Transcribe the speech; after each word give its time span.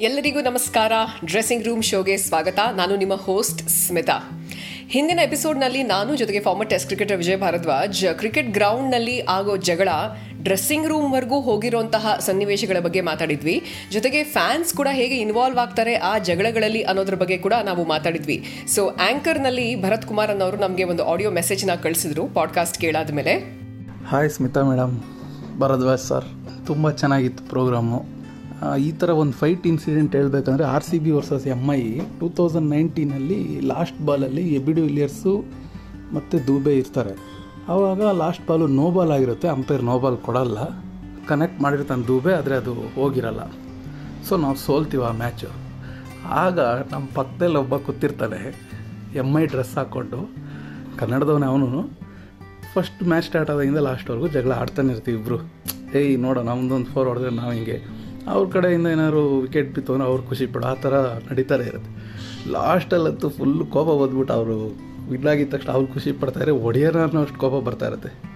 ಎಲ್ಲರಿಗೂ 0.00 0.40
ನಮಸ್ಕಾರ. 0.40 0.92
Dressing 1.24 1.64
room 1.64 1.82
ಶೋಗೆ 1.82 2.16
ಸ್ವಾಗತ. 2.16 2.58
ನಾನು 2.76 2.96
ನಿಮ್ಮ 2.96 3.14
ಹೋಸ್ಟ್ 3.14 3.68
ಸ್ಮಿತಾ. 3.68 4.44
ಹಿಂದಿನ 4.88 5.20
ಎಪಿಸೋಡ್ನಲ್ಲಿ 5.22 5.82
ನಾನು 5.82 6.16
ಜೊತೆಗೆ 6.16 6.40
former 6.40 6.70
test 6.70 6.86
cricketer 6.86 7.16
Vijay 7.16 7.40
Bharadwaj 7.40 8.06
cricket 8.18 8.50
ಗ್ರೌಂಡ್ನಲ್ಲಿ 8.50 9.20
ಆಗೋ 9.20 9.56
ಜಗಳ 9.56 9.88
ಡ್ರೆಸ್ಸಿಂಗ್ 10.42 10.86
ರೂಮ್ವರೆಗೂ 10.86 11.40
ಹೋಗಿರುವಂತಹ 11.40 12.16
ಸನ್ನಿವೇಶಗಳ 12.20 12.80
ಬಗ್ಗೆ 12.80 13.00
ಮಾತಾಡಿದ್ವಿ. 13.00 13.62
ಜೊತೆಗೆ 13.90 14.24
ಫ್ಯಾನ್ಸ್ 14.24 14.74
ಕೂಡ 14.74 14.88
ಹೇಗೆ 14.92 15.16
ಇನ್ವಾಲ್ವ್ 15.16 15.58
ಆಗ್ತಾರೆ 15.58 15.94
ಆ 15.94 16.18
ಜಗಳಗಳಲ್ಲಿ 16.18 16.82
ಅನ್ನೋದ್ರ 16.82 17.14
ಬಗ್ಗೆ 17.14 17.38
ಕೂಡ 17.38 17.52
ನಾವು 17.64 17.84
ಮಾತಾಡಿದ್ವಿ. 17.84 18.46
ಸೊ 18.68 18.86
ಆ್ಯಂಕರ್ನಲ್ಲಿ 18.86 19.82
ಭರತ್ 19.82 20.06
ಕುಮಾರ್ 20.06 20.30
ಅನ್ನೋರು 20.30 20.56
ನಮಗೆ 20.56 20.84
ಒಂದು 20.84 21.04
ಆಡಿಯೋ 21.04 21.30
ಮೆಸೇಜ್ನ 21.30 21.70
ಕಳಿಸಿದ್ರು 21.82 22.26
ಪಾಡ್ಕಾಸ್ಟ್ 22.26 22.78
ಕೇಳಾದ 22.78 23.10
ಮೇಲೆ 23.10 23.34
hi 24.06 24.30
Smita 24.30 24.62
madam 24.62 25.00
Bharadwaj 25.58 26.00
sir 26.00 26.24
ತುಂಬ 26.66 26.90
ಚೆನ್ನಾಗಿತ್ತು 26.90 27.44
ಪ್ರೋಗ್ರಾಮು 27.44 28.13
ಈ 28.86 28.92
ಥರ 28.92 29.10
ಒಂದು 29.10 29.32
ಫೈಟ್ 29.32 29.66
ಇನ್ಸಿಡೆಂಟ್ 29.66 30.16
ಹೇಳಬೇಕಂದ್ರೆ 30.16 30.64
R 30.64 30.84
C 30.84 30.98
B 30.98 31.10
versus 31.10 31.46
M 31.46 31.72
I 31.72 31.82
two 32.20 32.28
thousand 32.28 32.70
ನೈನ್ಟೀನಲ್ಲಿ 32.70 33.60
last 33.60 34.06
ಬಾಲಲ್ಲಿ 34.06 34.54
ಎಬಿಡಿ 34.54 34.80
ವಿಲಿಯರ್ಸು 34.80 35.32
ಮತ್ತು 36.14 36.46
ದೂಬೆ 36.46 36.76
ಇರ್ತಾರೆ. 36.76 37.14
ಆವಾಗ 37.68 38.02
ಲಾಸ್ಟ್ 38.02 38.46
ಬಾಲು 38.48 38.66
ನೋ 38.66 38.90
ಬಾಲ್ 38.90 39.10
ಆಗಿರುತ್ತೆ 39.10 39.48
ಅಂಪೈರ್ 39.48 39.82
ನೋ 39.82 39.98
ಬಾಲ್ 39.98 40.16
ಕೊಡಲ್ಲ. 40.16 40.58
ಕನೆಕ್ಟ್ 41.28 41.62
ಮಾಡಿರ್ತಾನೆ 41.62 42.06
ದೂಬೆ, 42.08 42.32
ಆದರೆ 42.32 42.54
ಅದು 42.54 42.74
ಹೋಗಿರಲ್ಲ. 42.74 43.42
ಸೊ 44.28 44.36
ನಾವು 44.36 44.56
ಸೋಲ್ತೀವಿ 44.56 45.04
ಆ 45.04 45.12
ಮ್ಯಾಚು 45.12 45.50
ಆಗ 46.44 46.58
ನಮ್ಮ 46.92 47.06
ಪಕ್ಕದಲ್ಲಿ 47.14 47.56
ಒಬ್ಬ 47.56 47.76
ಕೂತಿರ್ತಾನೆ 47.76 48.40
ಎಂ 49.14 49.38
ಐ 49.38 49.46
ಡ್ರೆಸ್ 49.46 49.78
ಹಾಕ್ಕೊಂಡು 49.78 50.18
ಕನ್ನಡದವನೇ 50.98 51.46
ಅವನು 51.46 51.82
ಫಸ್ಟ್ 52.74 53.02
ಮ್ಯಾಚ್ 53.02 53.24
ಸ್ಟಾರ್ಟ್ 53.24 53.50
ಆದಾಗಿಂದ 53.50 53.78
ಲಾಸ್ಟ್ವರೆಗೂ 53.78 54.28
ಜಗಳ 54.28 54.52
ಆಡ್ತಾನೆ 54.52 54.92
ಇರ್ತೀವಿ 54.92 55.18
ಇಬ್ಬರು 55.18 55.38
ಏಯ್ 55.98 56.18
ನೋಡೋ 56.18 56.42
ನಮ್ದೊಂದು 56.42 56.90
ಫೋರ್ 56.92 57.08
ಹೊಡೆದ್ರೆ 57.08 57.30
ನಾವು 57.30 57.52
ಹಿಂಗೆ 57.52 57.76
ಅವ್ರ 58.30 58.50
ಕಡೆಯಿಂದ 58.50 58.86
ಏನಾದ್ರು 58.86 59.40
ವಿಕೆಟ್ 59.40 59.74
ಬಿತ್ತು 59.74 59.92
ಅಂದ್ರೆ 59.92 60.08
ಅವ್ರು 60.08 60.22
ಖುಷಿ 60.22 60.46
ಪಡೋ 60.46 60.66
ಆ 60.66 60.74
ಥರ 60.74 60.94
ನಡೀತಾರೆ 61.30 61.64
ಇರುತ್ತೆ. 61.64 62.14
ಲಾಸ್ಟಲ್ಲಂತೂ 62.50 63.28
ಫುಲ್ 63.28 63.66
ಕೋಪ 63.66 64.02
ಬಂದ್ಬಿಟ್ಟು 64.02 64.34
ಅವರು 64.34 64.76
ವಿನ್ನಾಗಿದ 65.10 65.52
ತಕ್ಷಣ 65.52 65.72
ಅವ್ರು 65.72 65.86
ಖುಷಿ 65.92 66.12
ಪಡ್ತಾರೆ 66.12 66.50
ಒಡೆಯರ 66.50 66.96
ಅನ್ನೋ 66.96 67.24
ಕೋಪ 67.24 67.64
ಬರ್ತಾ 67.64 67.86
ಇರುತ್ತೆ. 67.86 68.34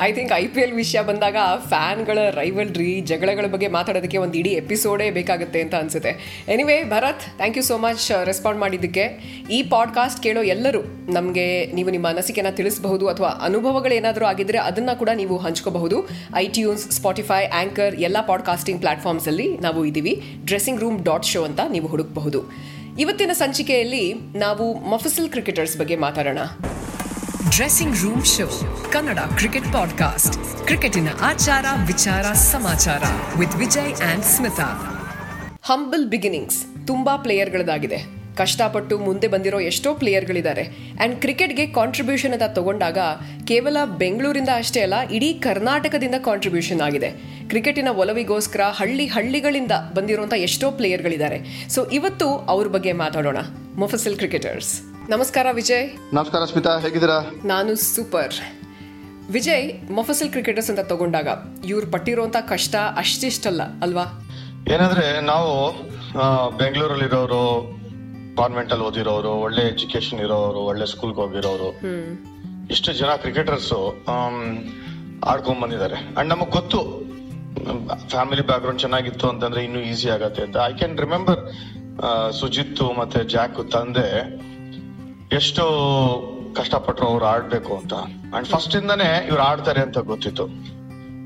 I 0.00 0.12
think 0.12 0.32
I 0.32 0.46
P 0.46 0.60
L 0.60 0.72
ವಿಷಯ 0.72 1.02
ಬಂದಾಗ 1.02 1.36
ಫ್ಯಾನ್ಗಳ 1.68 2.18
ರೈವಲ್ರಿ, 2.30 3.00
ಜಗಳಗಳ 3.00 3.46
ಬಗ್ಗೆ 3.46 3.68
ಮಾತಾಡೋದಕ್ಕೆ 3.68 4.16
ಒಂದು 4.16 4.38
ಇಡೀ 4.38 4.50
ಎಪಿಸೋಡೇ 4.50 5.10
ಬೇಕಾಗುತ್ತೆ 5.10 5.60
ಅಂತ 5.62 5.74
ಅನಿಸುತ್ತೆ. 5.74 6.44
Anyway 6.48 6.84
Bharat 6.84 7.20
thank 7.36 7.56
you 7.56 7.62
so 7.62 7.78
much 7.78 8.12
respond 8.24 8.60
ಮಾಡಿದ್ದಕ್ಕೆ. 8.60 9.04
ಈ 9.50 9.62
ಪಾಡ್ಕಾಸ್ಟ್ 9.62 10.22
ಕೇಳೋ 10.22 10.42
ಎಲ್ಲರೂ 10.42 10.82
ನಮಗೆ 11.12 11.72
ನೀವು 11.72 11.90
ನಿಮ್ಮ 11.90 12.08
ಅನಿಸಿಕೆನ 12.08 12.46
ತಿಳಿಸಬಹುದು 12.50 13.08
ಅಥವಾ 13.08 13.28
ಅನುಭವಗಳೇನಾದರೂ 13.28 14.24
ಆಗಿದ್ರೆ 14.24 14.58
ಅದನ್ನು 14.58 14.98
ಕೂಡ 14.98 15.08
ನೀವು 15.14 15.38
ಹಂಚ್ಕೋಬಹುದು. 15.38 16.08
ಐ 16.34 16.48
ಟ್ಯೂನ್ಸ್ 16.48 16.90
ಸ್ಪಾಟಿಫೈ 16.90 17.46
ಆ್ಯಂಕರ್ 17.46 17.94
ಎಲ್ಲ 17.94 18.16
ಪಾಡ್ಕಾಸ್ಟಿಂಗ್ 18.26 18.80
ಪ್ಲಾಟ್ಫಾರ್ಮ್ಸಲ್ಲಿ 18.80 19.58
ನಾವು 19.58 19.84
ಇದ್ದೀವಿ 19.84 20.22
ಡ್ರೆಸ್ಸಿಂಗ್ 20.44 20.80
ರೂಮ್ 20.80 21.04
ಡಾಟ್ 21.04 21.24
ಶೋ 21.24 21.44
ಅಂತ 21.44 21.60
ನೀವು 21.68 21.86
ಹುಡುಕಬಹುದು. 21.86 22.70
ಇವತ್ತಿನ 22.98 23.30
ಸಂಚಿಕೆಯಲ್ಲಿ 23.32 24.14
ನಾವು 24.38 24.90
ಮಫಸಲ್ 24.90 25.30
ಕ್ರಿಕೆಟರ್ಸ್ 25.30 25.78
ಬಗ್ಗೆ 25.78 25.96
ಮಾತಾಡೋಣ. 25.96 26.38
Dressing 27.50 27.98
room 27.98 28.24
show 28.24 28.88
Kannada 28.92 29.18
cricket 29.18 29.72
podcast 29.72 30.66
ಕ್ರಿಕೆಟಿನ 30.66 31.08
ಆಚಾರ 31.20 31.64
ವಿಚಾರ 31.86 32.22
ಸಮಾಚಾರ 32.22 33.02
with 33.38 33.56
Vijay 33.56 33.94
and 33.94 34.24
Smita 34.24 34.96
humble 35.62 36.06
beginnings 36.06 36.86
ತುಂಬಾ 36.86 37.16
ಪ್ಲೇಯರ್ಗಳದಾಗಿದೆ 37.16 38.19
ಕಷ್ಟಪಟ್ಟು 38.40 38.94
ಮುಂದೆ 38.98 39.28
ಬಂದಿರೋ 39.28 39.60
ಎಷ್ಟೋ 39.60 39.90
ಪ್ಲೇಯರ್ಗಳಿದ್ದಾರೆ. 39.94 40.64
ಆ್ಯಂಡ್ 40.66 41.16
ಕ್ರಿಕೆಟ್ಗೆ 41.20 41.66
ಕಾಂಟ್ರಿಬ್ಯೂಷನ್ 41.78 42.34
ಅಂತ 42.36 42.46
ತಗೊಂಡಾಗ 42.54 42.98
ಕೇವಲ 43.46 43.76
ಬೆಂಗಳೂರಿಂದ 43.98 44.50
ಅಷ್ಟೇ 44.56 44.80
ಅಲ್ಲ 44.80 44.96
ಇಡೀ 45.16 45.30
ಕರ್ನಾಟಕದಿಂದ 45.42 46.14
ಕಾಂಟ್ರಿಬ್ಯೂಷನ್ 46.24 46.80
ಆಗಿದೆ. 46.80 47.10
ಕ್ರಿಕೆಟಿನ 47.48 47.88
ಒಲವಿಗೋಸ್ಕರ 48.02 48.62
ಹಳ್ಳಿ 48.76 49.06
ಹಳ್ಳಿಗಳಿಂದ 49.06 49.74
ಬಂದಿರುವಂಥ 49.94 50.34
ಎಷ್ಟೋ 50.34 50.70
ಪ್ಲೇಯರ್ಗಳಿದ್ದಾರೆ. 50.70 51.38
ಸೊ 51.68 51.80
ಇವತ್ತು 51.92 52.28
ಅವ್ರ 52.52 52.66
ಬಗ್ಗೆ 52.76 52.92
ಮಾತಾಡೋಣ. 53.02 53.40
ಮೊಫಸಿಲ್ 53.74 54.16
ಕ್ರಿಕೆಟರ್ಸ್ 54.16 54.72
ನಮಸ್ಕಾರ 55.10 55.46
ವಿಜಯ್. 55.52 55.86
ನಮಸ್ಕಾರ 56.14 56.42
ಸ್ಮಿತಾ 56.44 56.72
ಹೇಗಿದ್ದೀರಾ? 56.78 57.18
ನಾನು 57.44 57.74
ಸೂಪರ್. 57.74 58.36
ವಿಜಯ್ 59.32 59.66
ಮೊಫಸಿಲ್ 59.90 60.30
ಕ್ರಿಕೆಟರ್ಸ್ 60.30 60.70
ಅಂತ 60.70 60.82
ತಗೊಂಡಾಗ 60.92 61.28
ಇವ್ರು 61.64 61.86
ಪಟ್ಟಿರುವಂತ 61.90 62.38
ಕಷ್ಟ 62.48 62.74
ಅಷ್ಟಿಷ್ಟಲ್ಲ 62.96 63.62
ಅಲ್ವಾ? 63.82 64.06
ಏನಂದ್ರೆ 64.74 65.06
ನಾವು 65.26 65.52
ಬೆಂಗಳೂರಲ್ಲಿರೋರು 66.58 67.44
ಕಾನ್ವೆಂಟ್ 68.38 68.70
ಅಲ್ಲಿ 68.72 68.86
ಓದಿರೋರು 68.86 69.32
ಒಳ್ಳೆ 69.46 69.62
ಎಜುಕೇಶನ್ 69.72 70.20
ಇರೋರು 70.26 70.60
ಒಳ್ಳೆ 70.70 70.86
ಸ್ಕೂಲ್ಗೆ 70.92 71.20
ಹೋಗಿರೋರು. 71.22 71.70
ಇಷ್ಟು 72.74 72.90
ಜನ 73.00 73.12
ಕ್ರಿಕೆಟರ್ಸ್ 73.24 73.72
ಆಡ್ಕೊಂಡ್ 75.30 75.60
ಬಂದಿದ್ದಾರೆ 75.62 75.98
ಅಂಡ್ 76.18 76.28
ನಮಗ್ 76.32 76.52
ಗೊತ್ತು 76.58 76.80
ಫ್ಯಾಮಿಲಿ 78.12 78.42
ಬ್ಯಾಕ್ 78.48 78.62
ಗ್ರೌಂಡ್ 78.64 78.80
ಚೆನ್ನಾಗಿತ್ತು 78.80 79.26
ಅಂತಂದ್ರೆ 79.28 79.60
ಇನ್ನೂ 79.64 79.80
ಈಸಿ 79.90 80.08
ಆಗತ್ತೆ 80.16 80.42
ಅಂತ. 80.46 80.56
ಐ 80.70 80.72
ಕ್ಯಾನ್ 80.80 80.96
ರಿಮೆಂಬರ್ 81.04 81.40
ಸುಜಿತ್ 82.40 82.82
ಮತ್ತೆ 82.98 83.20
ಜಾಕ್ 83.34 83.60
ತಂದೆ 83.74 84.08
ಎಷ್ಟು 85.38 85.64
ಕಷ್ಟಪಟ್ರು 86.56 87.06
ಅವ್ರು 87.12 87.26
ಆಡ್ಬೇಕು 87.26 87.72
ಅಂತ. 87.80 87.94
ಅಂಡ್ 88.36 88.46
ಫಸ್ಟ್ 88.52 88.76
ಇಂದಾನೆ 88.76 89.08
ಇವ್ರು 89.28 89.42
ಆಡ್ತಾರೆ 89.42 89.80
ಅಂತ 89.86 89.98
ಗೊತ್ತಿತ್ತು. 90.12 90.46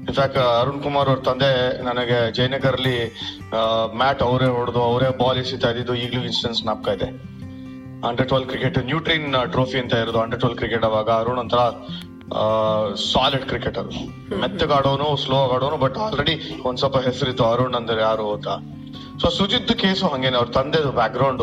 ಇನ್ಫ್ಯಾಕ್ಟ್ 0.07 0.39
ಅರುಣ್ 0.39 0.83
ಕುಮಾರ್ 0.83 1.09
ಅವ್ರ 1.09 1.21
ತಂದೆ 1.21 1.83
ನನಗೆ 1.83 2.33
ಜಯನಗರಲ್ಲಿ 2.33 2.97
ಮ್ಯಾಟ್ 3.95 4.23
ಅವರೇ 4.23 4.47
ಹೊಡೆದು 4.47 4.83
ಅವರೇ 4.83 5.09
ಬಾಲ್ 5.19 5.39
ಎಸಿತಾ 5.39 5.71
ಇದ್ದಿದ್ದು 5.71 5.95
ಈಗಲೂ 5.95 6.23
ಇನ್ಸ್ಟೆನ್ಸ್ 6.23 6.65
ನಾಪ್ಕ 6.65 6.89
ಇದೆ. 6.89 7.09
Under 8.09 8.29
twelve 8.29 8.47
cricket 8.47 8.79
Nutrine 8.79 9.35
trophy 9.51 9.79
ಅಂತ 9.79 9.95
ಇರೋದು 9.95 10.21
ಅಂಡರ್ 10.21 10.41
ಟ್ವೆಲ್ 10.41 10.57
ಕ್ರಿಕೆಟ್ 10.57 10.85
ಅವಾಗ 10.85 11.11
ಅರುಣ್ 11.11 11.39
ಒಂಥರ 11.39 11.59
ಸಾಲಿಡ್ 13.13 13.45
ಕ್ರಿಕೆಟರ್ 13.45 13.89
ಮೆತ್ತಗಾಡೋನು 14.41 15.17
ಸ್ಲೋ 15.17 15.37
ಆಡೋನು 15.55 15.77
ಬಟ್ 15.77 15.99
ಆಲ್ರೆಡಿ 15.99 16.35
ಒಂದ್ 16.65 16.79
ಸ್ವಲ್ಪ 16.79 16.99
ಹೆಸರಿತ್ತು 16.99 17.45
ಅರುಣ್ 17.45 17.75
ಅಂದ್ರೆ 17.75 18.01
ಯಾರು 18.01 18.33
ಅಂತ. 18.33 18.49
ಸೊ 19.21 19.29
ಸುಜಿತ್ 19.29 19.73
ಕೇಸು 19.79 20.07
ಹಂಗೇನೆ 20.09 20.37
ಅವ್ರ 20.37 20.49
ತಂದೆದು 20.49 20.93
ಬ್ಯಾಕ್ 20.93 21.13
ಗ್ರೌಂಡ್ 21.13 21.43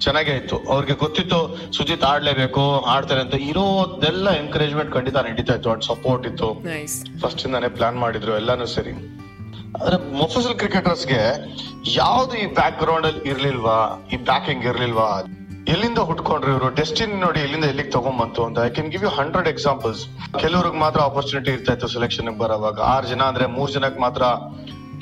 ಚೆನ್ನಾಗೇ 0.00 0.34
ಇತ್ತು. 0.36 0.56
ಅವ್ರಿಗೆ 0.72 0.94
ಗೊತ್ತಿತ್ತು 0.94 1.38
ಸುಜಿತ್ 1.72 2.04
ಆಡ್ಲೇಬೇಕು 2.04 2.62
ಆಡ್ತಾರೆ 2.94 3.20
ಅಂತ. 3.20 3.34
ಇರೋದೆಲ್ಲ 3.34 4.30
ಎನ್ಕರೇಜ್ಮೆಂಟ್ 4.30 4.92
ಖಂಡಿತ 4.94 5.16
ನಡೀತಾ 5.16 5.54
ಇತ್ತು 5.54 5.70
ಅಂಡ್ 5.70 5.84
ಸಪೋರ್ಟ್ 5.84 6.26
ಇತ್ತು. 6.26 6.48
ಫಸ್ಟ್ 7.22 7.46
ಇಂದಾನೆ 7.46 7.68
ಪ್ಲಾನ್ 7.68 7.98
ಮಾಡಿದ್ರು 7.98 8.34
ಎಲ್ಲಾನು 8.36 8.66
ಸರಿ. 8.66 8.94
ಆದ್ರೆ 9.80 9.98
ಮೊಫಸಲ್ 10.18 10.54
ಕ್ರಿಕೆಟರ್ಸ್ಗೆ 10.54 11.20
ಯಾವ್ದು 11.94 12.34
ಈ 12.34 12.46
ಬ್ಯಾಕ್ 12.54 12.80
ಗ್ರೌಂಡ್ 12.80 13.06
ಅಲ್ಲಿ 13.06 13.28
ಇರ್ಲಿಲ್ವಾ 13.28 13.78
ಈ 14.12 14.16
ಬ್ಯಾಕಿಂಗ್ 14.16 14.64
ಇರ್ಲಿಲ್ವಾ? 14.64 15.08
ಎಲ್ಲಿಂದ 15.68 15.98
ಹುಟ್ಕೊಂಡ್ರು 15.98 16.50
ಇವರು? 16.52 16.68
ಡೆಸ್ಟಿನಿ 16.74 17.16
ನೋಡಿ 17.20 17.40
ಎಲ್ಲಿಂದ 17.40 17.64
ಎಲ್ಲಿಗೆ 17.64 17.90
ತಗೊಂಬಂತು 17.90 18.44
ಅಂತ. 18.44 18.58
I 18.58 18.68
can 18.68 18.90
give 18.90 19.02
you 19.02 19.10
hundred 19.10 19.48
examples 19.48 20.02
ಕೆಲವ್ರಿಗೆ 20.40 20.76
ಮಾತ್ರ 20.76 21.00
ಆಪರ್ಚುನಿಟಿ 21.00 21.50
ಇರ್ತಾ 21.50 21.72
ಇತ್ತು 21.72 21.88
ಸೆಲೆಕ್ಷನ್ 21.88 22.38
ಬರೋವಾಗ. 22.38 22.78
ಆರ್ 22.94 23.06
ಜನ 23.06 23.22
ಅಂದ್ರೆ 23.22 23.46
ಮೂರ್ 23.46 23.72
ಜನಕ್ಕೆ 23.72 24.00
ಮಾತ್ರ 24.00 24.22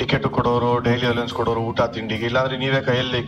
ಟಿಕೆಟ್ 0.00 0.26
ಕೊಡೋರು 0.36 0.70
ಡೈಲಿ 0.78 1.06
ಅಲೌನ್ಸ್ 1.06 1.34
ಕೊಡೋರು 1.34 1.60
ಊಟ 1.60 1.82
ತಿಂಡಿಗೆ 1.96 2.26
ಇಲ್ಲಾಂದ್ರೆ 2.26 2.56
ನೀವೇ 2.58 2.80
ಕೈಯಲ್ಲಿ 2.80 3.20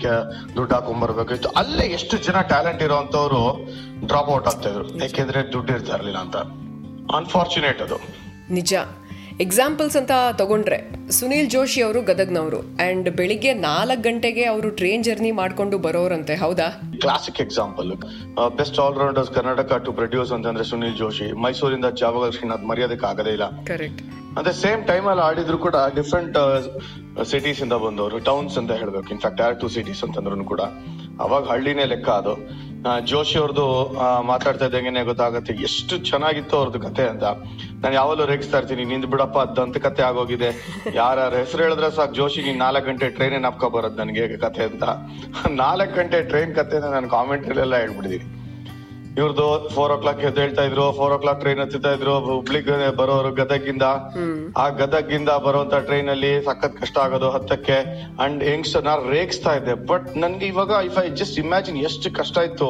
ದುಡ್ಡು 0.56 0.74
ಹಾಕೊಂಡ್ಬರ್ಬೇಕಿತ್ತು 0.74 1.48
ಅಲ್ಲೇ 1.48 1.86
ಎಷ್ಟು 1.98 2.16
ಜನ 2.18 2.40
ಟ್ಯಾಲೆಂಟ್ 2.40 2.82
ಇರೋಂತವ್ರು 2.82 3.42
ಡ್ರಾಪ್ 4.06 4.30
ಔಟ್ 4.36 4.46
ಆಗ್ತಾ 4.46 4.68
ಇದ್ರು 4.68 4.86
ಯಾಕೆಂದ್ರೆ 4.98 5.52
ದುಡ್ಡು 5.52 5.72
ಇರ್ತಾ 5.72 5.96
ಇರ್ಲಿಲ್ಲ 5.96 6.18
ಅಂತ. 6.18 6.36
ಅನ್ಫಾರ್ಚುನೇಟ್ 7.16 7.82
ಅದು. 7.82 7.98
ನಿಜ. 8.50 8.74
ಎಕ್ಸಾಂಪಲ್ಸ್ 9.40 9.96
ಅಂತ 9.96 10.14
ತಗೊಂಡ್ರೆ 10.38 10.78
ಸುನೀಲ್ 11.10 11.50
ಜೋಶಿ 11.50 11.80
ಅವರು 11.82 12.02
ಗದಗ್ನವರು. 12.02 12.58
ಅಂಡ್ 12.86 13.10
ಬೆಳಿಗ್ಗೆ 13.10 13.52
ನಾಲ್ಕು 13.52 14.02
ಗಂಟೆಗೆ 14.02 14.44
ಅವರು 14.44 14.70
ಟ್ರೈನ್ 14.70 15.04
ಜರ್ನಿ 15.04 15.30
ಮಾಡ್ಕೊಂಡು 15.30 15.78
ಬರೋರಂತೆ 15.78 16.34
ಹೌದಾ? 16.34 16.68
Classic 17.00 17.40
example 17.40 17.90
best 18.56 18.78
allrounders 18.78 19.30
Karnataka 19.30 19.80
to 19.86 19.92
produce 19.92 20.32
ಅಂತಂದ್ರೆ 20.32 20.64
ಸುನೀಲ್ 20.64 20.96
ಜೋಶಿ. 20.96 21.28
ಮೈಸೂರಿಂದ 21.42 21.90
ಜಾವಗಲ್ 22.02 22.32
ಶ್ರೀನಾಥ್ 22.32 22.68
ಮರ್ಯಾದಕ್ಕೆ 22.72 23.06
ಆಗದೇ 23.06 23.30
ಇಲ್ಲ. 23.30 23.48
ಕರೆಕ್ಟ್ 23.66 24.02
ಅದೇ 24.38 24.52
ಸೇಮ್ 24.62 24.82
ಟೈಮ್ 24.90 25.06
ಅಲ್ಲಿ 25.06 25.22
ಆಡಿದ್ರು 25.28 25.58
ಕೂಡ 25.58 25.76
ಡಿಫ್ರೆಂಟ್ 25.96 26.36
ಸಿಟೀಸ್ 27.30 27.60
ಇಂದ 27.64 27.76
ಬಂದವರು 27.84 28.18
ಟೌನ್ಸ್ 28.18 28.58
ಅಂತ 28.58 28.72
ಹೇಳ್ಬೇಕು. 28.72 29.08
ಇನ್ಫ್ಯಾಕ್ಟ್ 29.14 29.42
ಆರ್ 29.46 29.56
ಟು 29.60 29.68
ಸಿಟೀಸ್ 29.68 30.04
ಅಂತಂದ್ರು 30.04 30.44
ಕೂಡ. 30.52 30.62
ಅವಾಗ 31.24 31.42
ಹಳ್ಳಿನೇ 31.52 31.84
ಲೆಕ್ಕ 31.84 32.08
ಅದು. 32.20 32.34
ಜೋಶಿ 33.10 33.38
ಅವ್ರದ್ದು 33.38 33.66
ಮಾತಾಡ್ತಾ 34.30 34.66
ಇದ್ದಂಗೆ 34.66 35.04
ಗೊತ್ತಾಗತ್ತೆ. 35.04 35.52
ಎಷ್ಟು 35.62 35.98
ಚೆನ್ನಾಗಿತ್ತು 36.10 36.56
ಅವ್ರದ್ದು 36.56 36.80
ಕತೆ 36.86 37.04
ಅಂತ. 37.08 37.24
ನಾನು 37.82 37.94
ಯಾವಾಗಲೂ 37.94 38.24
ರೇಗಿಸ್ತಾ 38.26 38.58
ಇರ್ತೀನಿ, 38.58 38.84
ನಿಂದ್ 38.84 39.06
ಬಿಡಪ್ಪ, 39.06 39.38
ಅದಂತ 39.38 39.78
ಕತೆ 39.86 40.02
ಆಗೋಗಿದೆ. 40.02 40.50
ಯಾರ 40.94 41.18
ಹೆಸರು 41.34 41.62
ಹೇಳಿದ್ರೆ 41.62 41.90
ಸಾಕು, 41.96 42.14
ಜೋಶಿ, 42.14 42.42
ನೀನ್ 42.42 42.58
ನಾಲ್ಕು 42.58 42.86
ಗಂಟೆ 42.90 43.08
ಟ್ರೈನ್ 43.18 43.42
ನಾಪ್ಕೊ 43.42 43.70
ಬರೋದು 43.76 43.94
ನನಗೆ 43.94 44.36
ಕತೆ 44.36 44.64
ಅಂತ. 44.70 44.84
ನಾಲ್ಕು 45.64 45.94
ಗಂಟೆ 46.00 46.20
ಟ್ರೈನ್ 46.32 46.54
ಕತೆ 46.54 46.78
ನಾನು 46.90 47.10
ಕಾಮೆಂಟ್ 47.16 47.46
ಎಲ್ಲ 47.66 47.76
ಹೇಳ್ಬಿಟ್ಟಿದೀನಿ. 47.76 48.28
ಇವ್ರದ್ದು 49.18 49.46
ಫೋರ್ 49.74 49.92
ಓ 49.94 49.96
ಕ್ಲಾಕ್ 50.02 50.20
ಎದ್ದು 50.28 50.40
ಹೇಳ್ತಾ 50.42 50.62
ಇದ್ರು 50.68 50.84
ಫೋರ್ 50.98 51.12
ಓ 51.14 51.18
ಕ್ಲಾಕ್ 51.22 51.40
ಟ್ರೈನ್ 51.42 51.60
ಹತ್ತಿತಾ 51.62 51.90
ಇದ್ರು 51.96 52.14
ಹುಬ್ಳಿಗೆ 52.26 52.76
ಬರೋರು 53.00 53.30
ಗದಗಿಂದ. 53.40 53.86
ಆ 54.62 54.64
ಗದಗಿಂದ 54.80 55.30
ಬರುವಂತ 55.46 55.74
ಟ್ರೈನ್ 55.88 56.08
ಅಲ್ಲಿ 56.14 56.32
ಸಖತ್ 56.46 56.76
ಕಷ್ಟ 56.80 56.96
ಆಗೋದು 57.04 57.28
ಹತ್ತಕ್ಕೆ. 57.36 57.78
ಅಂಡ್ 58.24 58.40
ಯಂಗ್ಸ್ಟರ್ 58.52 58.84
ನಾ 58.88 58.94
ರೇಗಿಸ್ತಾ 59.14 59.52
ಇದ್ದೆ. 59.58 59.74
ಬಟ್ 59.90 60.08
ನನ್ಗೆ 60.22 60.46
ಇವಾಗ 60.52 60.72
ಇಫ್ 60.88 60.98
ಐ 61.04 61.06
ಜಸ್ಟ್ 61.22 61.38
ಇಮ್ಯಾಜಿನ್ 61.44 61.78
ಎಷ್ಟು 61.88 62.10
ಕಷ್ಟ 62.20 62.38
ಇತ್ತು 62.48 62.68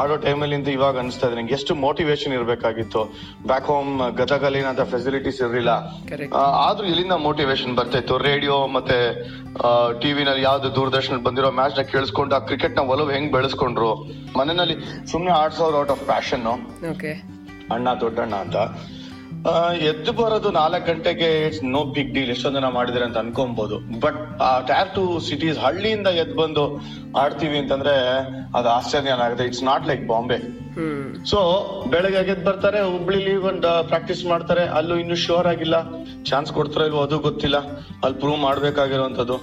ಆಡೋ 0.00 0.16
ಟೈಮಲ್ಲಿ 0.26 0.58
ಅಂತ 0.60 0.70
ಇವಾಗ 0.78 0.98
ಅನಿಸ್ತಾ 1.04 1.28
ಇದೆ 1.28 1.38
ನಂಗೆ. 1.40 1.54
ಎಷ್ಟು 1.58 1.74
ಮೋಟಿವೇಶನ್ 1.86 2.34
ಇರಬೇಕಾಗಿತ್ತು. 2.38 3.02
ಬ್ಯಾಕ್ 3.52 3.68
ಹೋಮ್ 3.74 3.92
ಗದಗಲ್ಲಿ 4.20 4.60
ಏನಂತ 4.62 4.84
ಫೆಸಿಲಿಟೀಸ್ 4.94 5.40
ಇರಲಿಲ್ಲ. 5.44 5.70
ಆದ್ರೂ 6.66 6.86
ಇಲ್ಲಿಂದ 6.92 7.16
ಮೋಟಿವೇಶನ್ 7.28 7.74
ಬರ್ತಾ 7.80 7.98
ಇತ್ತು? 8.02 8.16
ರೇಡಿಯೋ 8.30 8.58
ಮತ್ತೆ 8.76 8.98
ಟಿವಿ 10.00 10.22
ನಲ್ಲಿ 10.24 10.42
ಯಾವ್ದು 10.42 10.68
ದೂರದರ್ಶನ 10.76 11.16
ಬಂದಿರೋ 11.26 11.50
ಮ್ಯಾಚ್ನ 11.58 11.82
ಕೇಳಿಸ್ಕೊಂಡು 11.92 12.32
ಆ 12.36 12.40
ಕ್ರಿಕೆಟ್ನ 12.48 12.80
ಒಲವು 12.92 13.10
ಹೆಂಗ್ 13.16 13.30
ಬೆಳೆಸ್ಕೊಂಡ್ರು? 13.36 13.90
ಮನೆಯಲ್ಲಿ 14.38 14.76
ಸುಮ್ನೆ 15.10 15.30
ಆಡ್ಸೋರು 15.42 15.75
ಔಟ್ 15.78 15.92
ಆಫ್ 15.94 16.04
ಪ್ಯಾಷನ್ 16.12 16.46
ಓಕೆ 16.92 17.12
ಅಣ್ಣ 17.74 17.88
ದೊಡ್ಡಣ್ಣ 18.00 18.34
ಅಂತ. 18.44 18.56
ಎದ್ದು 19.90 20.12
ಬರೋದು 20.12 20.48
ನಾಲ್ಕು 20.50 20.84
ಗಂಟೆಗೆ 20.86 21.26
ಇಟ್ಸ್ 21.46 21.64
ನೋ 21.74 21.80
ಬಿಗ್ 21.96 22.12
ಡೀಲ್ 22.14 22.30
ಎಷ್ಟೊಂದು 22.34 22.58
ಜನ 22.58 22.68
ಮಾಡಿದ್ರೆ 22.76 23.04
ಅಂತ 23.04 23.18
ಅನ್ಕೊಬಹುದು 23.18 23.76
ಬಟ್ 24.04 24.18
ಆ 24.40 24.48
ಟ್ಯಾರ್ 24.70 24.90
ಟು 24.94 25.02
ಸಿಟೀಸ್ 25.28 25.58
ಹಳ್ಳಿಯಿಂದ 25.58 26.08
ಎದ್ದು 26.22 26.36
ಬಂದು 26.42 26.64
ಆಡ್ತೀವಿ 27.22 27.58
ಅಂತಂದ್ರೆ 27.58 27.94
ಅದು 28.58 28.68
ಆಶ್ಚರ್ಯ 28.68 29.16
ಆಗುತ್ತೆ 29.26 29.44
it's 29.50 29.64
not 29.64 29.86
like 29.90 30.04
Bombay 30.08 30.38
so 31.30 31.38
ಬೆಳಗ್ಗೆ 31.92 32.32
ಎದ್ದು 32.32 32.44
ಬರ್ತಾರೆ 32.48 32.80
ಹುಬ್ಳಿಲಿ 32.94 33.34
ಒಂದು 33.50 33.68
ಪ್ರಾಕ್ಟೀಸ್ 33.88 34.22
ಮಾಡ್ತಾರೆ. 34.24 34.64
ಅಲ್ಲೂ 34.78 34.96
ಇನ್ನು 34.96 35.16
ಶ್ಯೂರ್ 35.24 35.46
ಆಗಿಲ್ಲ. 35.46 35.76
ಚಾನ್ಸ್ 36.30 36.50
ಕೊಡ್ತಾರೋ 36.52 36.86
ಇಲ್ವೋ 36.86 37.02
ಅದು 37.02 37.18
ಗೊತ್ತಿಲ್ಲ. 37.28 37.58
ಅಲ್ಲಿ 38.04 38.18
ಪ್ರೂವ್ 38.22 38.38
ಮಾಡ್ಬೇಕಾಗಿರುವಂತದ್ದು 38.38 39.36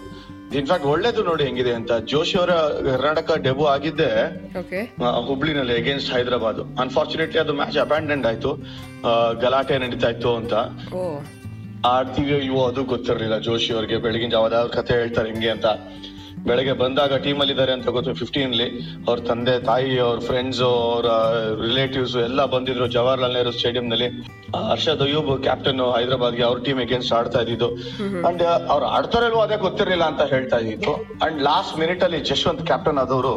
ಇನ್ಫ್ಯಾಕ್ಟ್ 0.60 0.88
ಒಳ್ಳೇದು 0.94 1.22
ನೋಡಿ 1.24 1.44
ಹೆಂಗಿದೆ 1.48 1.74
ಅಂತ 1.80 1.92
ಜೋಶಿ 2.12 2.36
ಅವರ 2.38 2.54
ಕರ್ನಾಟಕ 2.88 3.36
ಡೆಬು 3.46 3.66
ಆಗಿದ್ದೆ 3.74 4.10
ಹುಬ್ಳಿನಲ್ಲಿ 5.28 5.76
ಅಗೇನ್ಸ್ಟ್ 5.82 6.12
ಹೈದರಾಬಾದ್. 6.16 6.62
ಅನ್ಫಾರ್ಚುನೇಟ್ಲಿ 6.82 7.40
ಅದು 7.44 7.54
ಮ್ಯಾಚ್ 7.60 7.78
ಅಬ್ಯಾಂಡೆಂಡ್ 7.78 8.28
ಆಯ್ತು. 8.32 8.52
ಗಲಾಟೆ 9.42 9.78
ನಡೀತಾ 9.86 10.10
ಇತ್ತು 10.16 10.32
ಅಂತ. 10.42 10.54
ಆಡ್ತೀವಿ 11.86 12.36
ಇವು 12.50 12.60
ಅದು 12.66 12.82
ಗೊತ್ತಿರಲಿಲ್ಲ 12.94 13.38
ಜೋಶಿ 13.48 13.70
ಅವ್ರಿಗೆ. 13.74 13.98
ಬೆಳಗಿನ 14.06 14.32
ಜಾವದ 14.36 14.56
ಅವ್ರ 14.64 14.72
ಕತೆ 14.80 14.94
ಹೇಳ್ತಾರೆ 14.94 15.30
ಹಿಂಗೆ 15.32 15.50
ಅಂತ. 15.56 15.68
ಬೆಳಗ್ಗೆ 16.48 16.74
ಬಂದಾಗ 16.74 17.18
ಟೀಮ್ 17.25 17.40
ಅಲ್ಲಿ 17.42 17.54
ಇದ್ದಾರೆ 17.54 17.74
ಅಂತ 17.75 17.90
ಗೊತ್ತು 17.90 18.13
ಫಿಫ್ಟೀನ್ 18.13 18.51
ಅಲ್ಲಿ. 18.51 18.68
ಅವ್ರ 19.07 19.18
ತಂದೆ 19.30 19.54
ತಾಯಿ 19.69 19.92
ಅವ್ರ 20.00 20.19
ಫ್ರೆಂಡ್ಸ್ 20.19 20.62
ಅವ್ರ 20.69 21.07
ರಿಲೇಟಿವ್ಸ್ 21.62 22.16
ಎಲ್ಲ 22.25 22.45
ಬಂದಿದ್ರು 22.45 22.88
ಜವಾಹರ್ಲಾಲ್ 22.88 23.34
ನೆಹರು 23.34 23.51
ಸ್ಟೇಡಿಯಂ 23.51 23.88
ನಲ್ಲಿ 23.94 24.10
ಆ, 24.56 24.60
ಹರ್ಷದ್ 24.69 25.01
ಅಯ್ಯೂಬ್ 25.01 25.30
ಕ್ಯಾಪ್ಟನ್ 25.44 25.80
ಹೈದರಾಬಾದ್ಗೆ 25.95 26.44
ಅವ್ರ 26.44 26.60
ಟೀಮ್ 26.66 26.80
ಅಗೇನ್ಸ್ಟ್ 26.80 27.13
ಆಡ್ತಾ 27.13 27.40
ಇದ್ದಿದ್ದು. 27.42 27.69
ಅಂಡ್ 28.28 28.42
ಅವ್ರು 28.74 28.86
ಆಡ್ತಾರಲ್ವೋ 28.88 29.40
ಅದೇ 29.40 29.57
ಗೊತ್ತಿರಲಿಲ್ಲ 29.57 30.04
ಅಂತ 30.04 30.22
ಹೇಳ್ತಾ 30.34 30.57
ಇದ್ದಿದ್ದು. 30.57 30.94
ಅಂಡ್ 31.25 31.40
ಲಾಸ್ಟ್ 31.42 31.74
ಮಿನಿಟ್ 31.80 32.04
ಅಲ್ಲಿ 32.04 32.19
ಜಶ್ವಂತ್ 32.31 32.63
ಕ್ಯಾಪ್ಟನ್ 32.66 32.98
ಆದವರು 32.98 33.34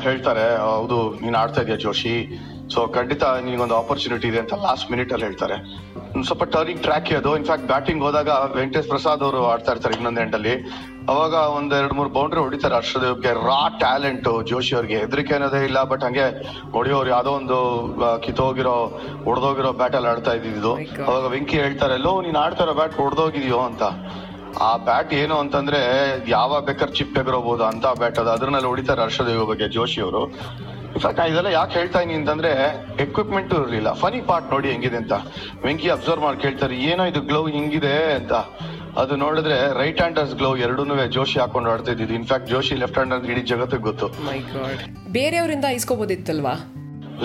ಹೇಳ್ತಾರೆ 0.00 0.46
ಹೌದು 0.66 0.98
ನೀನ್ 1.22 1.36
ಆಡ್ತಾ 1.36 1.62
ಇದೀಯ 1.62 1.76
ಜೋಶಿ. 1.76 2.14
ಸೊ 2.74 2.88
ಖಂಡಿತ 2.88 3.24
ನಿನಗೊಂದು 3.24 3.76
ಆಪರ್ಚುನಿಟಿ 3.76 4.28
ಇದೆ 4.28 4.38
ಅಂತ 4.38 4.54
ಲಾಸ್ಟ್ 4.54 4.90
ಮಿನಿಟ್ 4.90 5.12
ಅಲ್ಲಿ 5.12 5.26
ಹೇಳ್ತಾರೆ. 5.26 5.56
ಸ್ವಲ್ಪ 6.22 6.44
ಟರ್ನಿಂಗ್ 6.44 6.82
ಟ್ರ್ಯಾಕ್ 6.82 7.12
ಅದು 7.12 7.36
ಇನ್ಫ್ಯಾಕ್ಟ್ 7.36 7.66
ಬ್ಯಾಟಿಂಗ್ 7.66 8.02
ಹೋದಾಗ 8.02 8.28
ವೆಂಕಟೇಶ್ 8.28 8.88
ಪ್ರಸಾದ್ 8.88 9.22
ಅವರು 9.22 9.46
ಆಡ್ತಾ 9.46 9.72
ಇರ್ತಾರೆ 9.72 9.94
ಇನ್ನೊಂದು 9.94 10.20
ಎಂಡ್ 10.20 10.34
ಅಲ್ಲಿ. 10.34 10.54
ಅವಾಗ 11.08 11.34
ಒಂದ್ 11.34 11.74
ಎರಡ್ 11.74 11.92
ಮೂರ್ 11.92 12.08
ಬೌಂಡ್ರಿ 12.08 12.40
ಹೊಡಿತಾರೆ. 12.40 12.74
ಹರ್ಷದೇವ್ಗೆ 12.74 13.32
ರಾ 13.32 13.68
ಟ್ಯಾಲೆಂಟ್ 13.78 14.46
ಜೋಶಿ 14.46 14.74
ಅವ್ರಿಗೆ. 14.74 14.98
ಹೆದರಿಕೆ 14.98 15.34
ಅನ್ನೋದೇ 15.34 15.64
ಇಲ್ಲ 15.64 15.82
ಬಟ್ 15.82 16.04
ಹಂಗೆ 16.04 16.26
ಹೊಡಿಯೋರು 16.72 17.08
ಯಾವ್ದೋ 17.08 17.30
ಒಂದು 17.30 17.58
ಕಿತ್ತೋಗಿರೋ 18.26 18.76
ಹೊಡೆದೋಗಿರೋ 19.24 19.72
ಬ್ಯಾಟ್ 19.72 19.94
ಅಲ್ಲಿ 19.94 20.08
ಆಡ್ತಾ 20.08 20.32
ಇದ್ದಿದ್ದು. 20.32 20.74
My 20.78 21.04
ಅವಾಗ 21.04 21.24
ವೆಂಕಿ 21.26 21.56
ಹೇಳ್ತಾರೆ 21.56 21.94
ಎಲ್ಲೋ 21.94 22.22
ನೀನ್ 22.22 22.36
ಆಡ್ತಾ 22.36 22.64
ಇರೋ 22.64 22.74
ಬ್ಯಾಟ್ 22.74 22.94
ಹೊಡೆದೋಗಿದ್ಯೋ 22.94 23.58
ಅಂತ. 23.58 23.82
ಆ 24.60 24.76
ಬ್ಯಾಟ್ 24.76 25.14
ಏನು 25.14 25.34
ಅಂತಂದ್ರೆ 25.38 25.80
ಯಾವ 26.30 26.60
ಬೇಕಾದ್ರೆ 26.60 26.94
ಚಿಪ್ 26.94 27.18
ಎಗರೋಬಹುದು 27.18 27.64
ಅಂತ 27.64 27.86
ಬ್ಯಾಟ್ 27.86 28.18
ಅದು. 28.18 28.30
ಅದ್ರಲ್ಲಿ 28.30 28.66
ಹೊಡಿತಾರೆ 28.66 29.02
ಹರ್ಷದೇವ್ 29.02 29.46
ಬಗ್ಗೆ 29.46 29.68
ಜೋಶಿ 29.68 30.00
ಅವರು. 30.00 30.22
ಇನ್ಫ್ಯಾಕ್ಟ್ 30.98 31.32
ಇದೆಲ್ಲ 31.32 31.50
ಯಾಕೆ 31.58 31.74
ಹೇಳ್ತಾ 31.78 31.98
ಇದೀನಿ 32.00 32.14
ಅಂತಂದ್ರೆ 32.20 32.50
ಎಕ್ವಿಪ್ಮೆಂಟ್ 33.02 33.52
ಇರಲಿಲ್ಲ. 33.54 33.90
ಫನಿ 34.00 34.20
ಪಾರ್ಟ್ 34.30 34.48
ನೋಡಿ 34.52 34.68
ಹೆಂಗಿದೆ 34.72 34.96
ಅಂತ. 35.02 35.14
ವೆಂಕಿ 35.64 35.88
ಅಬ್ಸರ್ವ್ 35.96 36.22
ಮಾಡಿ 36.24 36.38
ಕೇಳ್ತಾರೆ 36.44 36.76
ಏನೋ 36.90 37.04
ಇದು 37.10 37.20
ಗ್ಲೌ 37.20 37.42
ಹಿಂಗಿದೆ 37.56 37.92
ಅಂತ. 38.14 38.32
ಅದು 39.02 39.16
ನೋಡಿದ್ರೆ 39.16 39.58
ರೈಟ್ 39.80 40.00
ಹ್ಯಾಂಡರ್ಸ್ 40.00 40.34
ಗ್ಲೌ 40.34 40.56
ಎರಡೂ 40.56 41.06
ಜೋಶಿ 41.16 41.38
ಹಾಕೊಂಡು 41.40 41.70
ಆಡ್ತಾ 41.70 41.92
ಇದ್ದಿದ್ದು. 41.92 42.14
ಇನ್ಫ್ಯಾಕ್ಟ್ 42.14 42.50
ಜೋಶಿ 42.50 42.76
ಲೆಫ್ಟ್ 42.82 42.98
ಹ್ಯಾಂಡರ್ 42.98 43.30
ಇಡೀ 43.30 43.44
ಜಗತ್ತಿಗೆ 43.52 43.82
ಗೊತ್ತು. 43.82 44.08
ಬೇರೆಯವರಿಂದ 45.12 45.64
ಇಸ್ಕೋಬೋದಿತ್ತಲ್ವಾ? 45.78 46.54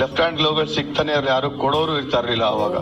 ಲೆಫ್ಟ್ 0.01 0.19
ಹ್ಯಾಂಡ್ 0.19 0.37
ಗ್ಲೋಗಳು 0.37 0.69
ಸಿಗ್ತಾನೆ 0.75 1.11
ಇರ್ಲಿ. 1.11 1.29
ಯಾರು 1.29 1.49
ಕೊಡೋರು 1.63 1.93
ಇರ್ತಾ 1.97 2.19
ಇರ್ಲಿಲ್ಲ 2.19 2.45
ಅವಾಗ. 2.55 2.75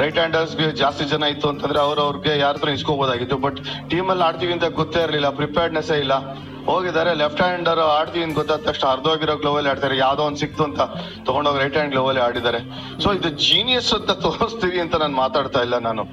ರೈಟ್ 0.00 0.14
ಹ್ಯಾಂಡರ್ಸ್ಗೆ 0.14 0.66
ಜಾಸ್ತಿ 0.76 1.04
ಜನ 1.04 1.22
ಇತ್ತು 1.22 1.48
ಅಂತಂದ್ರೆ 1.48 1.80
ಅವ್ರ 1.88 1.98
ಅವ್ರಿಗೆ 2.08 2.38
ಯಾರ 2.38 2.52
ಹತ್ರ 2.56 2.68
ಇಸ್ಕೋಬಹುದಾಗಿತ್ತು 2.68 3.36
ಬಟ್ 3.46 3.58
ಟೀಮಲ್ಲಿ 3.90 4.24
ಆಡ್ತೀವಿ 4.24 4.52
ಅಂತ 4.52 4.64
ಗೊತ್ತೇ 4.64 5.02
ಇರಲಿಲ್ಲ. 5.02 5.30
ಪ್ರಿಪೇರ್ಡ್ನೆಸ್ 5.40 5.90
ಇಲ್ಲ. 6.04 6.16
ಹೋಗಿದ್ದಾರೆ. 6.66 7.14
ಲೆಫ್ಟ್ 7.14 7.42
ಹ್ಯಾಂಡರ್ 7.42 7.78
ಆಡ್ತೀವಿ 7.78 8.24
ಅಂತ 8.24 8.34
ಗೊತ್ತಾದ 8.34 8.60
ತಕ್ಷಣ 8.68 8.88
ಅರ್ಧೋಗಿರೋ 8.88 9.34
ಗ್ಲೋವಲ್ಲಿ 9.36 9.70
ಆಡ್ತಾರೆ. 9.70 9.96
ಯಾವ್ದೋ 9.98 10.22
ಒಂದು 10.22 10.36
ಸಿಕ್ತು 10.36 10.64
ಅಂತ 10.64 10.80
ತಗೊಂಡೋಗಿ 11.26 11.58
ರೈಟ್ 11.62 11.74
ಹ್ಯಾಂಡ್ 11.74 11.92
ಗ್ಲೋವಲ್ಲಿ 11.92 12.22
ಆಡಿದ್ದಾರೆ. 12.22 12.60
ಸೊ 13.02 13.12
ಇದು 13.12 13.28
ಜೀನಿಯಸ್ 13.28 13.92
ಅಂತ 13.94 14.10
ತೋರಿಸ್ತೀವಿ 14.10 14.80
ಅಂತ 14.80 14.94
ನಾನು 14.96 15.16
ಮಾತಾಡ್ತಾ 15.16 15.60
ಇಲ್ಲ 15.60 15.78
ನಾನು. 15.78 16.04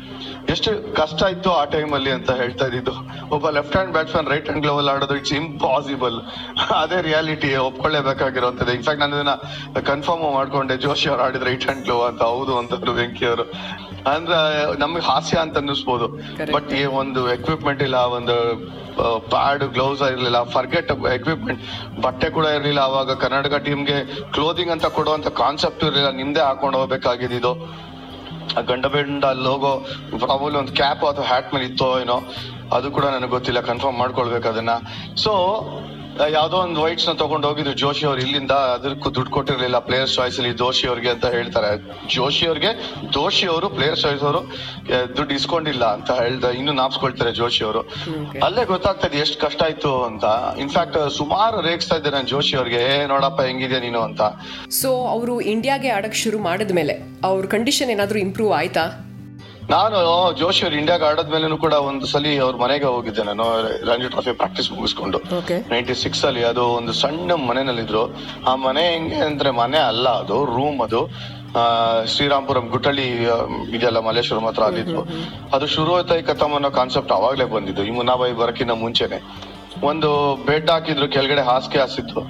ಎಷ್ಟು 0.49 0.95
ಕಷ್ಟ 0.95 1.23
ಇತ್ತು 1.23 1.51
ಆ 1.53 1.63
ಟೈಮ್ 1.65 1.93
ಅಲ್ಲಿ 1.93 2.11
ಅಂತ 2.11 2.31
ಹೇಳ್ತಾ 2.31 2.65
ಇದ್ದಿದ್ದು. 2.65 2.93
ಒಬ್ಬ 3.35 3.49
left 3.49 3.75
hand 3.75 3.93
batsman 3.93 4.27
right 4.27 4.45
hand 4.45 4.63
ಗ್ಲೋವಲ್ಲಿ 4.65 4.91
ಆಡೋದು 4.91 5.15
ಇಟ್ಸ್ 5.15 5.33
ಇಂಪಾಸಿಬಲ್ 5.33 6.19
ಅದೇ 6.81 7.01
ರಿಯಾಲಿಟಿ 7.01 7.55
ಒಪ್ಕೊಳ್ಳೇಬೇಕಾಗಿರುವಂತದ್ದು 7.55 8.73
ಇನ್ಫ್ಯಾಕ್ಟ್ 8.73 9.01
ನಾನು 9.01 9.15
ಇದನ್ನ 9.15 9.35
ಕನ್ಫರ್ಮ್ 9.79 10.33
ಮಾಡ್ಕೊಂಡೆ. 10.33 10.77
ಜೋಶಿ 10.77 11.09
ಅವ್ರು 11.09 11.23
ಆಡಿದ 11.23 11.43
ರೈಟ್ 11.43 11.63
ಹ್ಯಾಂಡ್ 11.63 11.83
ಗ್ಲೋವ್ 11.83 12.07
ಅಂತ. 12.07 12.21
ಹೌದು 12.21 12.57
ಅಂತಂದ್ರು 12.57 12.93
ವೆಂಕಿ 12.93 13.25
ಅವರು. 13.25 13.45
ಅಂದ್ರೆ 14.07 14.79
ನಮಗೆ 14.79 15.01
ಹಾಸ್ಯ 15.01 15.37
ಅಂತ 15.37 15.57
ಅನ್ನಿಸ್ಬೋದು. 15.57 16.07
ಬಟ್ 16.53 16.71
ಈ 16.71 16.83
ಒಂದು 16.85 17.33
ಎಕ್ವಿಪ್ಮೆಂಟ್ 17.33 17.83
ಇಲ್ಲ 17.83 17.95
ಒಂದು 17.95 18.35
ಪ್ಯಾಡ್ 19.29 19.63
ಗ್ಲೌಸ್ 19.63 20.01
ಇರಲಿಲ್ಲ 20.01 20.43
ಫರ್ಗೆಟ್ 20.43 20.91
ಎಕ್ವಿಪ್ಮೆಂಟ್ 20.91 21.61
ಬಟ್ಟೆ 22.01 22.29
ಕೂಡ 22.29 22.45
ಇರಲಿಲ್ಲ 22.45 22.79
ಅವಾಗ. 22.79 23.11
ಕರ್ನಾಟಕ 23.13 23.55
ಟೀಮ್ಗೆ 23.55 23.97
ಕ್ಲೋದಿಂಗ್ 24.31 24.71
ಅಂತ 24.71 24.85
ಕೊಡುವಂತ 24.85 25.27
ಕಾನ್ಸೆಪ್ಟ್ 25.27 25.83
ಇರಲಿಲ್ಲ. 25.83 26.11
ನಿಮ್ದೇ 26.11 26.39
ಹಾಕೊಂಡು 26.39 26.79
ಹೋಗ್ಬೇಕಾಗಿದ್ದು 26.79 27.53
ಆ 28.57 28.61
ಗಂಡಬೆಂಡ 28.61 29.25
ಲೋಗೋ 29.25 29.85
ಪ್ರಾಬಲಿ 30.19 30.57
ಒಂದು 30.57 30.73
ಕ್ಯಾಪ್ 30.73 31.03
ಅಥವಾ 31.03 31.25
ಹ್ಯಾಟ್ 31.25 31.53
ಮೇಲೆ 31.53 31.65
ಇತ್ತೋ 31.65 31.99
ಏನೋ 31.99 32.21
ಅದು 32.73 32.91
ಕೂಡ 32.91 33.05
ನನಗೆ 33.05 33.29
ಗೊತ್ತಿಲ್ಲ. 33.29 33.59
ಕನ್ಫರ್ಮ್ 33.61 33.97
ಮಾಡ್ಕೊಳ್ಬೇಕು 33.97 34.47
ಅದನ್ನ. 34.47 34.69
ಸೊ 35.15 35.31
ಯಾವ್ದೋ 36.27 36.57
ಒಂದು 36.57 36.81
ವೈಟ್ಸ್ನ 36.81 37.11
ತಗೊಂಡು 37.11 37.47
ಹೋಗಿದ್ರು. 37.47 37.73
ಜೋಶಿ 37.73 38.05
ಅವ್ರು 38.05 38.21
ಇಲ್ಲಿಂದ 38.21 38.51
ಅದಕ್ಕೂ 38.51 39.15
ದುಡ್ಡು 39.15 39.31
ಕೊಟ್ಟಿರ್ಲಿಲ್ಲ. 39.31 39.79
ಪ್ಲೇಯರ್ಸ್ 39.79 40.15
ಚಾಯ್ಸ್ 40.15 40.39
ಅಲ್ಲಿ 40.39 40.57
ದೋಷಿ 40.57 40.87
ಅವ್ರಿಗೆ 40.87 41.09
ಅಂತ 41.09 41.25
ಹೇಳ್ತಾರೆ. 41.25 41.81
ಜೋಶಿ 42.13 42.47
ಅವ್ರಿಗೆ 42.47 42.67
ದೋಷಿ 43.13 43.47
ಅವರು 43.47 43.69
ಪ್ಲೇಯರ್ 43.69 43.99
ಚಾಯ್ಸ್ 43.99 44.23
ಅವರು 44.23 44.41
ದುಡ್ಡು 45.17 45.33
ಇಸ್ಕೊಂಡಿಲ್ಲ 45.33 45.85
ಅಂತ 45.85 46.11
ಹೇಳ್ದ 46.11 46.43
ಇನ್ನು 46.43 46.71
ನಾಪ್ಸ್ಕೊಳ್ತಾರೆ 46.71 47.31
ಜೋಶಿ 47.31 47.63
ಅವರು. 47.63 47.79
ಅಲ್ಲೇ 48.43 48.65
ಗೊತ್ತಾಗ್ತದೆ 48.65 49.17
ಎಷ್ಟು 49.17 49.47
ಕಷ್ಟ 49.47 49.63
ಆಯ್ತು 49.63 50.03
ಅಂತ. 50.03 50.23
ಇನ್ಫ್ಯಾಕ್ಟ್ 50.59 51.09
ಸುಮಾರು 51.09 51.61
ರೇಗಿಸ್ತಾ 51.61 51.95
ಇದ್ದೆ 51.95 52.09
ನಾನು 52.09 52.27
ಜೋಶಿ 52.27 52.57
ಅವ್ರಿಗೆ. 52.57 52.77
ಏ 52.77 53.05
ನೋಡಪ್ಪ 53.05 53.41
ಹೆಂಗಿದ್ಯಾ 53.41 53.79
ನೀನು? 53.79 54.01
ಅಂತ. 54.01 54.21
ಸೊ 54.69 55.07
ಅವರು 55.07 55.41
ಇಂಡಿಯಾಗೆ 55.41 55.89
ಆಡಕ್ 55.89 56.15
ಶುರು 56.15 56.39
ಮಾಡಿದ್ಮೇಲೆ 56.39 56.93
ಅವ್ರ 57.23 57.45
ಕಂಡೀಷನ್ 57.45 57.91
ಏನಾದರೂ 57.91 58.19
ಇಂಪ್ರೂವ್ 58.19 58.53
ಆಯ್ತಾ? 58.53 59.10
ನಾನು 59.71 59.97
ಜೋಶಿ 60.37 60.61
ಅವ್ರು 60.65 60.77
ಇಂಡಿಯಾಗ 60.77 61.03
ಮೇಲೂ 61.03 61.57
ಕೂಡ 61.57 61.73
ಒಂದು 61.73 62.05
ಸಲ 62.05 62.25
ಅವ್ರ 62.43 62.55
ಮನೆಗೆ 62.55 62.85
ಹೋಗಿದ್ದೆ 62.85 63.23
ನಾನು. 63.23 63.43
ರಂಜಿ 63.85 64.09
ಟ್ರಾಫಿ 64.09 64.31
ಪ್ರಾಕ್ಟೀಸ್ 64.31 64.71
ಮುಗಿಸ್ಕೊಂಡು. 64.71 65.17
ನೈಂಟಿ 65.69 65.93
ಸಿಕ್ಸ್ 65.93 66.25
ಅಲ್ಲಿ 66.25 66.43
ಅದು 66.43 66.65
ಒಂದು 66.65 66.93
ಸಣ್ಣ 66.93 67.31
ಮನೆನಲ್ಲಿದ್ರು 67.33 68.15
ಆ 68.47 68.55
ಮನೆ 68.55 68.93
ಹೆಂಗೆ 68.93 69.15
ಅಂದ್ರೆ 69.15 69.51
ಮನೆ 69.51 69.77
ಅಲ್ಲ 69.77 70.09
ಅದು 70.09 70.45
ರೂಮ್ 70.45 70.81
ಅದು. 70.81 71.09
ಆ, 71.59 72.03
ಶ್ರೀರಾಮ್ಪುರಂ 72.03 72.67
ಗುಟ್ಟಳ್ಳಿ 72.67 73.07
ಇದೆಲ್ಲ 73.07 73.75
ಇದೆಯಲ್ಲ 73.75 73.99
ಮಲ್ಲೇಶ್ವರಂ 73.99 74.45
ಹತ್ರ 74.45 74.63
ಅಲ್ಲಿದ್ರು. 74.63 75.01
ಅದು 75.53 75.67
ಶುರು 75.67 75.95
ಆಯ್ತಾ 75.95 76.15
ಈ 76.15 76.21
ಕಥಮ್ 76.21 76.53
ಅನ್ನೋ 76.53 76.69
ಕಾನ್ಸೆಪ್ಟ್ 76.69 77.11
ಅವಾಗ್ಲೇ 77.11 77.45
ಬಂದಿದ್ದು. 77.45 77.83
ಈ 77.83 77.89
ಮುನ್ನಾಬಾಯಿ 77.89 78.33
ಬರಕಿನ್ನ 78.33 78.71
ಮುಂಚೆನೆ. 78.71 79.23
ಒಂದು 79.83 80.35
ಬೆಡ್ 80.45 80.69
ಹಾಕಿದ್ರು 80.69 81.07
ಕೆಳಗಡೆ 81.07 81.41
ಹಾಸಿಗೆ 81.41 81.79
ಹಾಸಿತ್ತು 81.79 82.21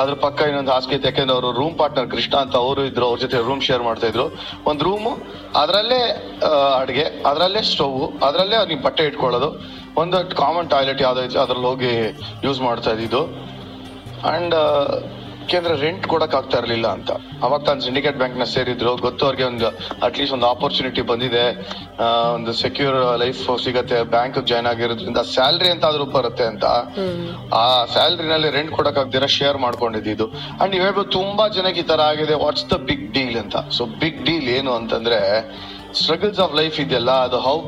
ಅದ್ರ 0.00 0.14
ಪಕ್ಕ 0.24 0.48
ಇನ್ನೊಂದು 0.50 0.72
ಹಾಸಿಗೆ 0.72 0.94
ಇತ್ತು. 0.96 1.08
ಯಾಕೆಂದ್ರೆ 1.08 1.34
ಅವರು 1.36 1.50
ರೂಮ್ 1.60 1.74
ಪಾರ್ಟ್ನರ್ 1.78 2.08
ಕೃಷ್ಣ 2.14 2.34
ಅಂತ 2.44 2.56
ಅವರು 2.64 2.82
ಇದ್ರು, 2.90 3.06
ಅವ್ರ 3.10 3.18
ಜೊತೆ 3.24 3.38
ರೂಮ್ 3.48 3.62
ಶೇರ್ 3.68 3.82
ಮಾಡ್ತಾ 3.88 4.06
ಇದ್ರು. 4.12 4.26
ಒಂದು 4.70 4.84
ರೂಮು 4.88 5.12
ಅದರಲ್ಲೇ 5.62 6.00
ಅಡುಗೆ, 6.80 7.06
ಅದರಲ್ಲೇ 7.30 7.62
ಸ್ಟವ್ 7.72 7.98
ಅದರಲ್ಲೇ 8.22 8.56
ಅವ್ರಿಗೆ 8.62 8.82
ಬಟ್ಟೆ 8.82 9.04
ಇಟ್ಕೊಳ್ಳೋದು. 9.10 9.50
ಒಂದು 10.02 10.16
ಕಾಮನ್ 10.36 10.70
ಟಾಯ್ಲೆಟ್ 10.74 11.02
ಯಾವುದೋ 11.06 11.22
ಅದ್ರಲ್ಲಿ 11.44 11.68
ಹೋಗಿ 11.72 11.92
ಯೂಸ್ 12.46 12.60
ಮಾಡ್ತಾ 12.68 12.90
ಇದ್ದಿದ್ದು. 12.96 13.22
ಅಂಡ್ 14.34 14.56
ಯಾಕೆಂದ್ರೆ 15.46 15.74
ರೆಂಟ್ 15.82 16.06
ಕೊಡಕ್ 16.12 16.32
ಆಗ್ತಾ 16.36 16.56
ಇರ್ಲಿಲ್ಲ 16.60 16.86
ಅಂತ. 16.96 17.10
ಅವಾಗ 17.46 17.58
ತಾನು 17.66 17.80
ಸಿಂಡಿಕೇಟ್ 17.86 18.16
ಬ್ಯಾಂಕ್ನ 18.20 18.44
ಸೇರಿದ್ರು. 18.54 18.92
ಗೊತ್ತು 19.04 19.22
ಅವ್ರಿಗೆ 19.26 19.44
ಒಂದು 19.50 19.66
ಅಟ್ಲೀಸ್ಟ್ 20.06 20.34
ಒಂದು 20.36 20.46
ಆಪರ್ಚುನಿಟಿ 20.54 21.02
ಬಂದಿದೆ. 21.10 21.44
ಒಂದು 22.36 22.52
ಸೆಕ್ಯೂರ್ 22.62 22.96
ಲೈಫ್ 23.22 23.42
ಸಿಗತ್ತೆ 23.64 23.98
ಬ್ಯಾಂಕ್ 24.14 24.38
ಜಾಯ್ನ್ 24.50 24.68
ಆಗಿರೋದ್ರಿಂದ 24.72 25.22
ಸ್ಯಾಲ್ರಿ 25.34 25.70
ಅಂತ 25.74 25.84
ಆದ್ರೂ 25.90 26.06
ಬರುತ್ತೆ 26.16 26.44
ಅಂತ. 26.52 26.64
ಆ 27.60 27.62
ಸ್ಯಾಲ್ರಿನಲ್ಲಿ 27.94 28.50
ರೆಂಟ್ 28.58 28.74
ಕೊಡಕ್ 28.78 28.98
ಆಗ್ದಿರ 29.04 29.28
ಶೇರ್ 29.38 29.60
ಮಾಡ್ಕೊಂಡಿದ್ದು. 29.66 30.26
ಅಂಡ್ 30.60 30.70
ನೀವು 30.74 30.84
ಹೇಳ್ಬೋದು 30.86 31.10
ತುಂಬಾ 31.18 31.46
ಜನಕ್ಕೆ 31.58 31.82
ಈ 31.84 31.88
ತರ 31.92 32.02
ಆಗಿದೆ. 32.14 32.36
ವಾಟ್ಸ್ 32.44 32.66
ದ 32.74 32.78
ಬಿಗ್ 32.90 33.06
ಡೀಲ್ 33.18 33.38
ಅಂತ? 33.44 33.56
ಸೊ 33.78 33.84
ಬಿಗ್ 34.02 34.20
ಡೀಲ್ 34.30 34.50
ಏನು 34.58 34.74
ಅಂತಂದ್ರೆ 34.80 35.20
ಸ್ಟ್ರಗಲ್ಸ್ 36.00 36.40
ಆಫ್ 36.46 36.54
ಲೈಫ್ 36.62 36.78
ಇದೆಯಲ್ಲ, 36.86 37.12
ಅದು 37.28 37.38
how 37.48 37.58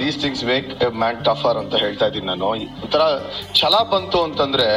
these 0.00 0.18
things 0.22 0.44
make 0.50 0.68
a 0.84 0.88
man 1.02 1.18
tougher 1.26 1.58
ಅಂತ 1.62 1.74
ಹೇಳ್ತಾ 1.84 2.06
ಇದ್ದೀನಿ 2.10 2.26
ನಾನು. 2.32 2.48
ಒಂಥರ 2.84 3.02
ಛಲ 3.60 3.74
ಬಂತು 3.94 4.18
ಅಂತಂದ್ರೆ 4.26 4.68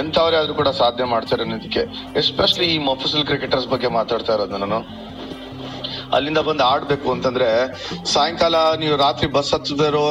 ಎಂತವ್ರೇ 0.00 0.36
ಆದ್ರೂ 0.40 0.54
ಕೂಡ 0.60 0.70
ಸಾಧನೆ 0.82 1.06
ಮಾಡ್ತಾರೆ 1.14 1.42
ಅನ್ನೋದಕ್ಕೆ. 1.46 1.84
ಎಸ್ಪೆಷಲಿ 2.22 2.68
ಈ 2.74 2.78
ಮೊಫಸಲ್ 2.90 3.26
ಕ್ರಿಕೆಟರ್ಸ್ 3.30 3.68
ಬಗ್ಗೆ 3.74 3.90
ಮಾತಾಡ್ತಾ 3.98 4.34
ಇರೋದು 4.38 4.58
ನಾನು. 4.64 4.80
ಅಲ್ಲಿಂದ 6.16 6.40
ಬಂದು 6.48 6.62
ಆಡ್ಬೇಕು 6.72 7.08
ಅಂತಂದ್ರೆ 7.14 7.48
ಸಾಯಂಕಾಲ 8.12 8.56
ನೀವು 8.82 8.94
ರಾತ್ರಿ 9.06 9.26
ಬಸ್ 9.34 9.50
ಹತ್ತಿದ್ರು 9.54 10.04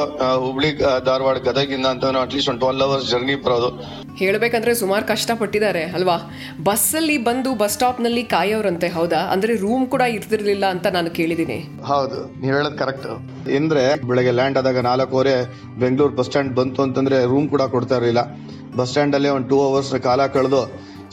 ಹುಬ್ಳಿ 0.44 0.70
ಧಾರವಾಡ 1.08 1.38
ಗದಗಿಂದ 1.48 1.86
ಅಂತ 1.94 2.04
ಅಟ್ಲೀಸ್ಟ್ 2.20 2.50
ಒಂದು 2.52 2.62
ಟ್ವೆಲ್ 2.64 2.84
ಅವರ್ಸ್ 2.86 3.08
ಜರ್ನಿ 3.12 3.34
ಬರೋದು. 3.46 3.70
ಹೇಳ್ಬೇಕಂದ್ರೆ 4.18 4.72
ಸುಮಾರು 4.74 5.04
ಕಷ್ಟಪಟ್ಟಿದ್ದಾರೆ 5.06 5.82
ಅಲ್ವಾ? 5.96 6.16
ಬಸ್ಸಲ್ಲಿ 6.62 7.16
ಬಂದು 7.24 7.50
ಬಸ್ 7.54 7.74
ಸ್ಟಾಪ್ನಲ್ಲಿ 7.74 8.22
ಕಾಯೋರಂತೆ 8.32 8.88
ಹೌದಾ? 8.88 9.20
ಅಂದ್ರೆ 9.32 9.54
ರೂಮ್ 9.56 9.86
ಕೂಡ 9.88 10.02
ಇರ್ತಿರ್ಲಿಲ್ಲ 10.14 10.66
ಅಂತ 10.74 10.86
ನಾನು 10.94 11.10
ಕೇಳಿದ್ದೀನಿ. 11.10 11.58
ಹೌದು 11.84 12.18
ನೀವು 12.40 12.52
ಹೇಳೋದು 12.52 12.78
ಕರೆಕ್ಟ್. 12.78 13.08
ಅಂದ್ರೆ 13.58 13.84
ಬೆಳಗ್ಗೆ 14.08 14.32
ಲ್ಯಾಂಡ್ 14.32 14.58
ಆದಾಗ 14.58 14.80
ನಾಲ್ಕೂವರೆ 14.88 15.34
ಬೆಂಗಳೂರು 15.78 16.14
ಬಸ್ 16.14 16.28
ಸ್ಟ್ಯಾಂಡ್ 16.28 16.52
ಬಂತು 16.56 16.82
ಅಂತಂದ್ರೆ 16.82 17.18
ರೂಮ್ 17.26 17.48
ಕೂಡ 17.48 17.62
ಕೊಡ್ತಾ 17.70 17.96
ಇರಲಿಲ್ಲ. 17.96 18.22
ಬಸ್ 18.76 18.90
ಸ್ಟ್ಯಾಂಡ್ 18.90 19.14
ಅಲ್ಲೇ 19.14 19.30
ಒಂದು 19.30 19.48
ಟೂ 19.48 19.58
ಅವರ್ಸ್ 19.68 19.92
ಕಾಲ 20.04 20.26
ಕಳೆದು 20.32 20.62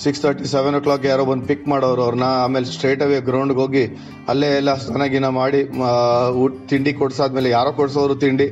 ಸಿಕ್ಸ್ 0.04 0.22
ತರ್ಟಿ 0.22 0.48
ಸೆವೆನ್ 0.52 0.76
ಓ 0.76 0.82
ಕ್ಲಾಕ್ 0.82 1.06
ಯಾರೋ 1.06 1.24
ಬಂದು 1.26 1.46
ಪಿಕ್ 1.50 1.68
ಮಾಡೋರು 1.68 2.02
ಅವ್ರನ್ನ 2.06 2.28
ಆಮೇಲೆ 2.42 2.68
ಸ್ಟ್ರೇಟ್ 2.72 3.04
ಅವೇ 3.04 3.18
ಗ್ರೌಂಡ್ಗೆ 3.22 3.60
ಹೋಗಿ 3.62 3.84
ಅಲ್ಲೇ 4.30 4.50
ಎಲ್ಲ 4.58 4.72
ಸ್ನಾನಗಿನ 4.82 5.28
ಮಾಡಿ 5.38 5.62
ಆ, 5.84 5.92
ಊಟ 6.42 6.54
ತಿಂಡಿ 6.70 6.94
ಕೊಡ್ಸಾದ್ಮೇಲೆ 6.94 7.50
ಯಾರೋ 7.50 7.72
ಕೊಡ್ಸೋರು 7.72 8.16
ತಿಂಡಿ. 8.24 8.48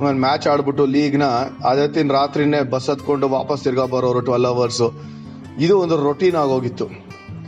ಆಮೇಲೆ 0.00 0.18
ಮ್ಯಾಚ್ 0.18 0.46
ಆಡ್ಬಿಟ್ಟು 0.46 0.86
ಲೀಗ್ನ 0.86 1.24
ಅದತ್ತಿನ 1.70 2.12
ರಾತ್ರಿನೇ 2.12 2.60
ಬಸ್ 2.70 2.90
ಹತ್ಕೊಂಡು 2.90 3.28
ವಾಪಸ್ 3.28 3.62
ತಿರ್ಗಾ 3.64 3.86
ಬರೋರು 3.94 4.20
ಟ್ವೆಲ್ 4.20 4.44
ಅವರ್ಸ್ 4.44 4.86
ಇದು 5.58 5.78
ಒಂದು 5.78 5.96
ರೊಟೀನ್ 6.02 6.36
ಆಗೋಗಿತ್ತು. 6.36 6.86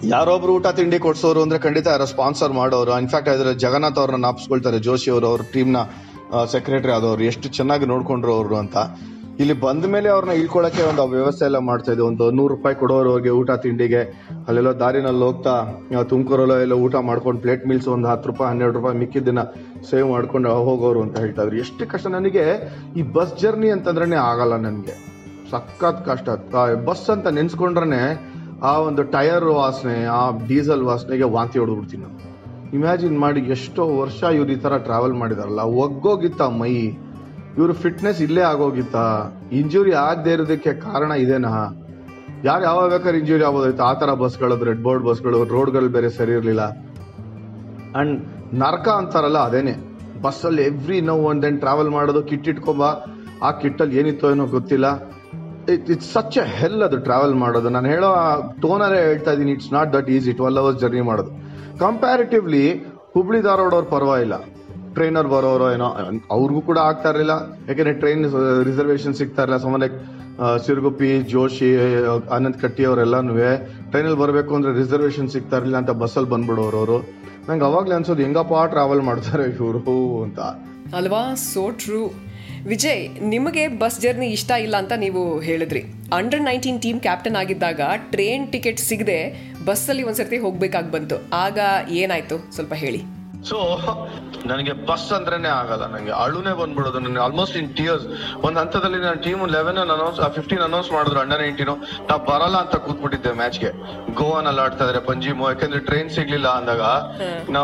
ಯಾರೊಬ್ರು 0.04 0.52
ಊಟ 0.54 0.66
ತಿಂಡಿ 0.66 0.98
ಕೊಡ್ಸೋರು 0.98 1.42
ಅಂದ್ರೆ 1.42 1.58
ಖಂಡಿತ 1.58 1.86
ಯಾರೋ 1.86 2.04
ಸ್ಪಾನ್ಸರ್ 2.04 2.52
ಮಾಡೋರು. 2.52 2.92
ಇನ್ಫ್ಯಾಕ್ಟ್ 3.00 3.30
ಅದ್ರ 3.30 3.50
ಜಗನ್ನಾಥ್ 3.64 3.98
ಅವ್ರನ್ನ 3.98 4.24
ನಾಪ್ಸ್ಕೊಳ್ತಾರೆ. 4.24 4.78
ಜೋಶಿ 4.78 5.10
ಅವರು, 5.10 5.26
ಅವ್ರ 5.26 5.42
ಟೀಮ್ನ 5.52 5.76
ಸೆಕ್ರೆಟರಿ 6.52 6.92
ಆದವರು. 6.92 7.22
ಎಷ್ಟು 7.22 7.48
ಚೆನ್ನಾಗಿ 7.48 7.86
ನೋಡ್ಕೊಂಡ್ರು 7.86 8.32
ಅವರು 8.34 8.56
ಅಂತ. 8.56 8.76
ಇಲ್ಲಿ 9.40 9.54
ಬಂದ 9.60 9.84
ಮೇಲೆ 9.84 10.08
ಅವ್ರನ್ನ 10.08 10.32
ಇಳ್ಕೊಳಕ್ಕೆ 10.32 10.82
ಒಂದು 10.82 11.04
ವ್ಯವಸ್ಥೆ 11.08 11.44
ಎಲ್ಲ 11.44 11.58
ಮಾಡ್ತಾ 11.58 11.92
ಇದ್ವಿ 11.92 12.06
ಒಂದು 12.06 12.30
ನೂರು 12.30 12.54
ರೂಪಾಯಿ 12.54 12.76
ಕೊಡೋರು 12.76 13.10
ಅವ್ರಿಗೆ 13.10 13.30
ಊಟ 13.30 13.50
ತಿಂಡಿಗೆ, 13.50 14.00
ಅಲ್ಲೆಲ್ಲೋ 14.48 14.72
ದಾರಿನಲ್ಲಿ 14.72 15.24
ಹೋಗ್ತಾ 15.24 15.54
ತುಮಕೂರಲ್ಲೋ 16.08 16.56
ಎಲ್ಲ 16.58 16.72
ಊಟ 16.72 16.96
ಮಾಡ್ಕೊಂಡು 16.96 17.40
ಪ್ಲೇಟ್ 17.40 17.66
ಮೀಲ್ಸ್ 17.66 17.88
ಒಂದು 17.88 18.08
ಹತ್ತು 18.08 18.28
ರೂಪಾಯಿ, 18.28 18.50
ಹನ್ನೆರಡು 18.50 18.76
ರೂಪಾಯಿ 18.78 18.98
ಮಿಕ್ಕಿದ್ದನ್ನ 18.98 19.42
ಸೇವ್ 19.90 20.08
ಮಾಡ್ಕೊಂಡು 20.10 20.54
ಹೋಗೋರು 20.54 21.02
ಅಂತ 21.02 21.18
ಹೇಳ್ತಾ 21.18 21.42
ಇದ್ರು. 21.42 21.56
ಎಷ್ಟು 21.56 21.86
ಕಷ್ಟ 21.92 22.06
ನನಗೆ, 22.06 22.44
ಈ 22.96 23.02
ಬಸ್ 23.02 23.34
ಜರ್ನಿ 23.40 23.70
ಅಂತಂದ್ರೆ 23.70 24.16
ಆಗಲ್ಲ 24.30 24.56
ನನಗೆ. 24.56 24.96
ಸಖತ್ 25.50 26.02
ಕಷ್ಟ. 26.06 26.28
ಬಸ್ 26.88 27.10
ಅಂತ 27.10 27.26
ನೆನ್ಸ್ಕೊಂಡ್ರೆ 27.26 28.02
ಆ 28.62 28.78
ಒಂದು 28.78 29.02
ಟೈರ್ 29.02 29.44
ವಾಸನೆ, 29.44 30.04
ಆ 30.04 30.22
ಡೀಸೆಲ್ 30.48 30.82
ವಾಸನೆಗೆ 30.82 31.24
ವಾಂತಿ 31.36 31.58
ಹೊಡೆದ್ಬಿಡ್ತೀನಿ 31.58 32.02
ನಾನು. 32.02 32.18
ಇಮ್ಯಾಜಿನ್ 32.72 33.18
ಮಾಡಿ 33.18 33.40
ಎಷ್ಟೋ 33.40 33.84
ವರ್ಷ 34.00 34.22
ಇವ್ರು 34.22 34.52
ಈ 34.52 34.56
ಥರ 34.56 34.76
ಟ್ರಾವೆಲ್ 34.78 35.12
ಮಾಡಿದಾರಲ್ಲ. 35.12 35.60
ಒಗ್ಗೋಗಿತ್ತ 35.60 36.42
ಮೈ. 36.42 36.74
ಇವ್ರ 37.60 37.72
ಫಿಟ್ನೆಸ್ 37.72 38.20
ಇಲ್ಲೇ 38.22 38.42
ಆಗೋಗಿತ್ತ. 38.50 38.96
ಇಂಜುರಿ 39.52 39.92
ಆಗದೆ 39.92 40.32
ಇರೋದಕ್ಕೆ 40.32 40.72
ಕಾರಣ 40.72 41.10
ಇದೇನಾ? 41.24 41.52
ಯಾರು 42.44 42.62
ಯಾವಾಗ 42.64 42.86
ಬೇಕಾದ್ರೆ 42.90 43.18
ಇಂಜುರಿ 43.18 43.44
ಆಗೋದಾಯ್ತು 43.44 43.82
ಆ 43.82 43.92
ತರ 43.94 44.10
ಬಸ್ಗಳು 44.22 44.64
ರೆಡ್ 44.64 44.82
ಬೋರ್ಡ್ 44.82 45.04
ಬಸ್ಗಳು 45.04 45.38
ರೋಡ್ಗಳು 45.44 45.88
ಬೇರೆ 45.88 46.10
ಸರಿ 46.10 46.32
ಇರಲಿಲ್ಲ. 46.32 46.62
ಅಂಡ್ 48.00 48.14
ನರಕ 48.54 48.88
ಅಂತಾರಲ್ಲ 48.88 49.38
ಅದೇನೆ. 49.38 49.74
ಬಸ್ಸಲ್ಲಿ 50.22 50.62
every 50.62 51.00
no 51.00 51.14
one 51.14 51.42
then 51.42 51.58
travel 51.58 51.90
ಮಾಡೋದು 51.90 52.22
ಕಿಟ್ 52.22 52.48
ಇಟ್ಕೊಂಬ. 52.48 52.82
ಆ 53.42 53.50
ಕಿಟ್ಟಲ್ಲಿ 53.50 53.98
ಏನಿತ್ತೋ 54.00 54.30
ಏನೋ 54.30 54.46
ಗೊತ್ತಿಲ್ಲ. 54.46 54.86
ಇಟ್ಸ್ 55.72 56.12
ಸಚ್ 56.12 56.38
ಎ 56.38 56.44
ಹೆಲ್ 56.58 56.82
ಅದು 56.82 56.98
ಟ್ರಾವೆಲ್ 56.98 57.34
ಮಾಡೋದು. 57.34 57.68
ನಾನು 57.68 57.88
ಹೇಳೋ 57.88 58.08
ಟೋನರೇ 58.62 59.00
ಹೇಳ್ತಾ 59.08 59.32
ಇದ್ದೀನಿ 59.32 59.52
it's 59.52 59.72
not 59.72 59.92
that 59.92 60.10
easy 60.16 60.32
twelve 60.32 60.58
hours 60.58 60.80
journey 60.80 61.00
ಮಾಡೋದು. 61.00 61.32
ಕಂಪ್ಯಾರಿಟಿವ್ಲಿ 61.78 62.64
ಹುಬ್ಳಿ 63.14 63.40
ಧಾರವಾಡ 63.42 63.74
ಅವ್ರು 63.74 63.90
ಪರವಾಗಿಲ್ಲ. 63.96 64.34
ಟ್ರೈನರ್ 64.94 65.28
ಬರೋರು 65.32 65.66
ಏನೋ, 65.74 65.88
ಅವ್ರಿಗೂ 66.36 66.60
ಕೂಡ 66.68 66.78
ಆಗ್ತಾ 66.88 67.10
ಇರಲಿಲ್ಲ. 67.12 67.34
ಯಾಕೆಂದ್ರೆ 67.68 67.92
ಟ್ರೈನ್ 68.02 68.24
ರಿಸರ್ವೇಶನ್ 68.68 69.14
ಸಿಗ್ತಾ 69.20 69.42
ಇರಲಿಲ್ಲ. 69.42 69.62
ಸುಮ್ಮನೆ 69.62 69.88
ಸಿರುಗುಪ್ಪಿ, 70.66 71.10
ಜೋಶಿ, 71.32 71.70
ಅನಂತ್ 72.36 72.58
ಕಟ್ಟಿ 72.62 72.84
ಅವರೆಲ್ಲನೂ 72.84 73.34
ಟ್ರೈನಲ್ಲಿ 73.90 74.18
ಬರಬೇಕು 74.18 74.54
ಅಂದ್ರೆ 74.54 74.72
ರಿಸರ್ವೇಶನ್ 74.78 75.28
ಸಿಗ್ತಾ 75.34 75.56
ಇರಲಿಲ್ಲ 75.56 75.78
ಅಂತ 75.82 75.92
ಬಸ್ಸಲ್ಲಿ 76.02 76.30
ಬಂದ್ಬಿಡೋರು 76.30 76.78
ಅವರು. 76.82 76.98
ನಂಗೆ 77.48 77.64
ಅವಾಗ್ಲೇ 77.64 77.94
ಅನ್ಸೋದು, 77.94 78.22
ಹೆಂಗಪ್ಪ 78.22 78.64
ಟ್ರಾವೆಲ್ 78.72 79.02
ಮಾಡ್ತಾರೆ 79.10 79.44
ಇವರು 79.50 80.22
ಅಂತ. 80.22 80.40
ಅಲ್ವಾ? 80.98 81.22
ಸೋ 81.52 81.62
ಟ್ರೂ 81.82 82.02
ವಿಜಯ್, 82.66 83.02
ನಿಮಗೆ 83.34 83.62
ಬಸ್ 83.82 83.98
ಜರ್ನಿ 84.00 84.26
ಇಷ್ಟ 84.36 84.50
ಇಲ್ಲ 84.64 84.76
ಅಂತ 84.76 84.94
ನೀವು 85.04 85.22
ಹೇಳಿದ್ರಿ. 85.40 85.82
ಅಂಡರ್ 86.16 86.42
ನೈನ್ಟೀನ್ 86.42 86.80
ಟೀಮ್ 86.82 86.98
ಕ್ಯಾಪ್ಟನ್ 87.00 87.36
ಆಗಿದ್ದಾಗ 87.36 87.80
ಟ್ರೈನ್ 88.10 88.44
ಟಿಕೆಟ್ 88.52 88.82
ಸಿಗದೆ 88.88 89.20
ಬಸ್ಸಲ್ಲಿ 89.66 90.02
ಒಂದ್ಸರ್ತಿ 90.02 90.38
ಹೋಗ್ಬೇಕಾಗಿ 90.38 90.90
ಬಂತು. 90.92 91.16
ಆಗ 91.44 91.58
ಏನಾಯ್ತು? 92.00 92.38
ಸ್ವಲ್ಪ 92.54 92.74
ಹೇಳಿ. 92.84 93.02
ಸೊ 93.48 93.58
ನನಗೆ 94.50 94.72
ಬಸ್ 94.88 95.06
ಅಂದ್ರೇನೆ 95.16 95.50
ಆಗಲ್ಲ. 95.60 95.84
ನನಗೆ 95.94 96.12
ಅಳುನೇ 96.22 96.52
ಬಂದ್ಬಿಡೋದು. 96.60 96.98
ನನಗೆ 97.04 97.22
ಆಲ್ಮೋಸ್ಟ್ 97.24 97.56
ಇನ್ 97.60 97.68
ಟಿಯರ್ಸ್ 97.78 98.04
ಒಂದ್ 98.46 98.58
ಹಂತದಲ್ಲಿ 98.60 98.98
ನನ್ನ 99.04 99.18
team 99.26 99.40
eleven 99.56 99.78
announce 99.84 100.18
fifteen 100.36 100.62
announce 100.66 100.88
ಮಾಡಿದ್ರು 100.96 101.20
ಅಂಡರ್ 101.22 101.40
ನೈನ್ಟೀನ್ 101.44 101.70
ನಾ 102.10 102.16
ಬರಲ್ಲ 102.30 102.56
ಅಂತ 102.64 102.76
ಕೂತ್ಬಿಟ್ಟಿದ್ದೆ 102.86 103.32
ಮ್ಯಾಚ್ಗೆ 103.40 103.70
ಗೋವಾನಲ್ಲಿ 104.20 104.62
ಆಡ್ತಾ 104.64 104.84
ಇದ್ರೆ 104.86 105.00
ಪಂಜಿಮು 105.10 105.44
ಯಾಕಂದ್ರೆ 105.50 105.80
ಟ್ರೈನ್ 105.88 106.10
ಸಿಗ್ಲಿಲ್ಲ 106.16 106.48
ಅಂದಾಗ. 106.60 106.82
ನಾ 107.56 107.62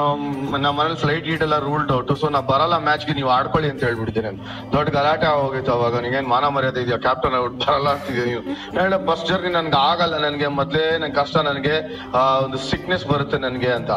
ನಮ್ಮ 0.65 0.75
ಮನೇಲಿ 0.81 0.99
ಫ್ಲೈಟ್ 1.05 1.25
ಗೀಟ್ 1.29 1.45
ಎಲ್ಲ 1.49 1.59
ರೂಲ್ಡ್ 1.67 1.93
ಔಟ್ 1.99 2.13
ಸೊ 2.23 2.31
ನಾ 2.37 2.43
ಬರಲ್ಲ 2.53 2.79
ಮ್ಯಾಚ್ಗೆ 2.89 3.15
ನೀವು 3.21 3.31
ಆಡ್ಕೊಳ್ಳಿ 3.37 3.71
ಅಂತ 3.73 3.85
ಹೇಳ್ಬಿಟ್ಟಿದ್ದೆ 3.89 4.25
ನಾನು 4.29 4.41
ದೊಡ್ಡ 4.75 4.89
ಗಲಾಟೆ 4.99 5.29
ಆಗೋಗಿತ್ತು 5.35 5.73
ಅವಾಗ. 5.79 5.95
ನಿಗೇನ್ 6.07 6.29
ಮಾನ 6.35 6.49
ಮರ್ಯಾದೆ 6.57 6.83
ಇದೆಯಾ? 6.87 6.99
ಕ್ಯಾಪ್ಟನ್ 7.07 7.37
ಔಟ್ 7.43 7.57
ಬರಲ್ಲ 7.67 7.89
ಅಂತಿದ್ದೆ 7.97 8.27
ನೀವು? 8.33 8.43
ಹೇಳ 8.81 8.97
ಬಸ್ 9.11 9.27
ಜರ್ನಿ 9.31 9.53
ನನ್ಗೆ 9.59 9.81
ಆಗಲ್ಲ. 9.91 10.17
ನನಗೆ 10.27 10.51
ಮೊದ್ಲೇ 10.61 10.85
ನನ್ 11.05 11.15
ಕಷ್ಟ 11.21 11.37
ನನಗೆ 11.51 11.77
ಒಂದು 12.47 12.61
ಸಿಕ್ನೆಸ್ 12.71 13.07
ಬರುತ್ತೆ 13.13 13.39
ನನಗೆ 13.47 13.73
ಅಂತ. 13.81 13.93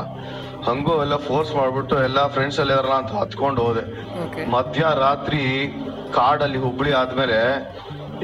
ಹಂಗೂ 0.68 0.94
ಎಲ್ಲ 1.04 1.16
ಫೋರ್ಸ್ 1.28 1.52
ಮಾಡ್ಬಿಟ್ಟು 1.60 1.96
ಎಲ್ಲ 2.08 2.20
ಫ್ರೆಂಡ್ಸ್ 2.36 2.58
ಅಲ್ಲಿ 2.62 2.74
ಇದಾರಲ್ಲ 2.76 2.96
ಅಂತ 3.02 3.12
ಹತ್ಕೊಂಡು 3.22 3.62
ಹೋದೆ. 3.68 3.84
ಮಧ್ಯರಾತ್ರಿ 4.56 5.44
ಕಾಡಲ್ಲಿ 6.18 6.60
ಹುಬ್ಳಿ 6.66 6.92
ಆದ್ಮೇಲೆ 7.02 7.40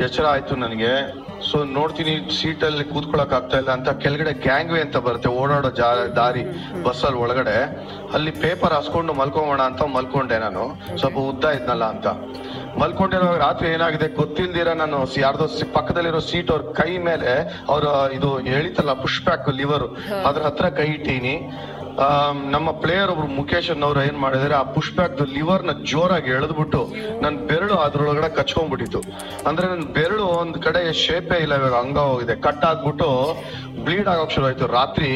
ಎಚ್ಚರ 0.05 0.25
ಆಯ್ತು 0.33 0.53
ನನಗೆ. 0.63 0.91
ಸೊ 1.49 1.57
ನೋಡ್ತೀನಿ 1.77 2.13
ಸೀಟ್ 2.37 2.63
ಅಲ್ಲಿ 2.67 2.83
ಕೂತ್ಕೊಳಕ್ 2.91 3.33
ಆಗ್ತಾ 3.37 3.55
ಇಲ್ಲ 3.61 3.71
ಅಂತ 3.77 3.89
ಕೆಳಗಡೆ 4.03 4.31
ಗ್ಯಾಂಗ್ 4.45 4.71
ವೇ 4.73 4.79
ಅಂತ 4.85 4.97
ಬರುತ್ತೆ 5.05 5.29
ಓಡಾಡೋ 5.41 5.69
ಜಾ 5.79 5.89
ದಾರಿ 6.17 6.43
ಬಸ್ಸಲ್ಲಿ 6.85 7.19
ಒಳಗಡೆ. 7.25 7.55
ಅಲ್ಲಿ 8.15 8.31
ಪೇಪರ್ 8.43 8.73
ಹಾಸ್ಕೊಂಡು 8.77 9.13
ಮಲ್ಕೊಂಬೋಣ 9.19 9.61
ಅಂತ 9.71 9.83
ಮಲ್ಕೊಂಡೆ 9.95 10.37
ನಾನು. 10.45 10.63
ಸ್ವಲ್ಪ 11.01 11.17
ಉದ್ದ 11.31 11.53
ಇದ್ನಲ್ಲ 11.59 11.85
ಅಂತ. 11.95 12.07
ಮಲ್ಕೊಂಡಿರೋ 12.81 13.29
ರಾತ್ರಿ 13.45 13.67
ಏನಾಗಿದೆ 13.75 14.07
ಗೊತ್ತಿಲ್ದಿರ 14.21 14.69
ನಾನು 14.81 14.97
ಯಾರ್ದೋ 15.25 15.45
ಪಕ್ಕದಲ್ಲಿರೋ 15.77 16.21
ಸೀಟ್ 16.29 16.51
ಅವ್ರ 16.55 16.63
ಕೈ 16.79 16.91
ಮೇಲೆ 17.09 17.31
ಅವ್ರ 17.73 17.85
ಇದು 18.17 18.31
ಹೇಳಿತಲ್ಲ 18.53 18.93
ಪುಷ್ 19.03 19.21
ಬ್ಯಾಕ್ 19.27 19.47
ಲಿವರ್ 19.61 19.87
ಅದ್ರ 20.29 20.41
ಹತ್ರ 20.49 20.69
ಕೈ 20.79 20.89
ಇಟ್ಟೀನಿ. 20.97 21.35
ನಮ್ಮ 22.53 22.69
ಪ್ಲೇಯರ್ 22.83 23.11
ಒಬ್ರು 23.11 23.27
ಮುಖೇಶ್ 23.37 23.69
ಅನ್ನೋರು 23.73 23.99
ಏನ್ 24.07 24.17
ಮಾಡಿದಾರೆ 24.23 24.55
ಆ 24.61 24.63
ಪುಷ್ 24.75 24.91
ಬ್ಯಾಕ್ 24.97 25.19
ಲಿವರ್ನ 25.35 25.73
ಜೋರಾಗಿ 25.91 26.29
ಎಳೆದ್ಬಿಟ್ಟು 26.37 26.81
ನನ್ನ 27.23 27.35
ಬೆರಳು 27.49 27.75
ಅದ್ರೊಳಗಡೆ 27.85 28.29
ಕಚ್ಕೊಂಡ್ಬಿಟ್ಟಿತ್ತು. 28.39 29.01
ಅಂದ್ರೆ 29.49 29.65
ನನ್ನ 29.71 29.85
ಬೆರಳು 29.97 30.25
ಒಂದ್ 30.41 30.57
ಕಡೆ 30.65 30.81
ಶೇಪೇ 31.03 31.37
ಇಲ್ಲ 31.45 31.55
ಇವಾಗ 31.61 31.75
ಹಂಗ 31.83 31.99
ಹೋಗಿದೆ. 32.11 32.35
ಕಟ್ 32.47 32.65
ಆಗ್ಬಿಟ್ಟು 32.69 33.09
ಬ್ಲೀಡ್ 33.85 34.09
ಆಗೋಕ್ 34.13 34.33
ಶುರು 34.35 34.45
ಆಯ್ತು 34.49 34.67
ರಾತ್ರಿ 34.79 35.11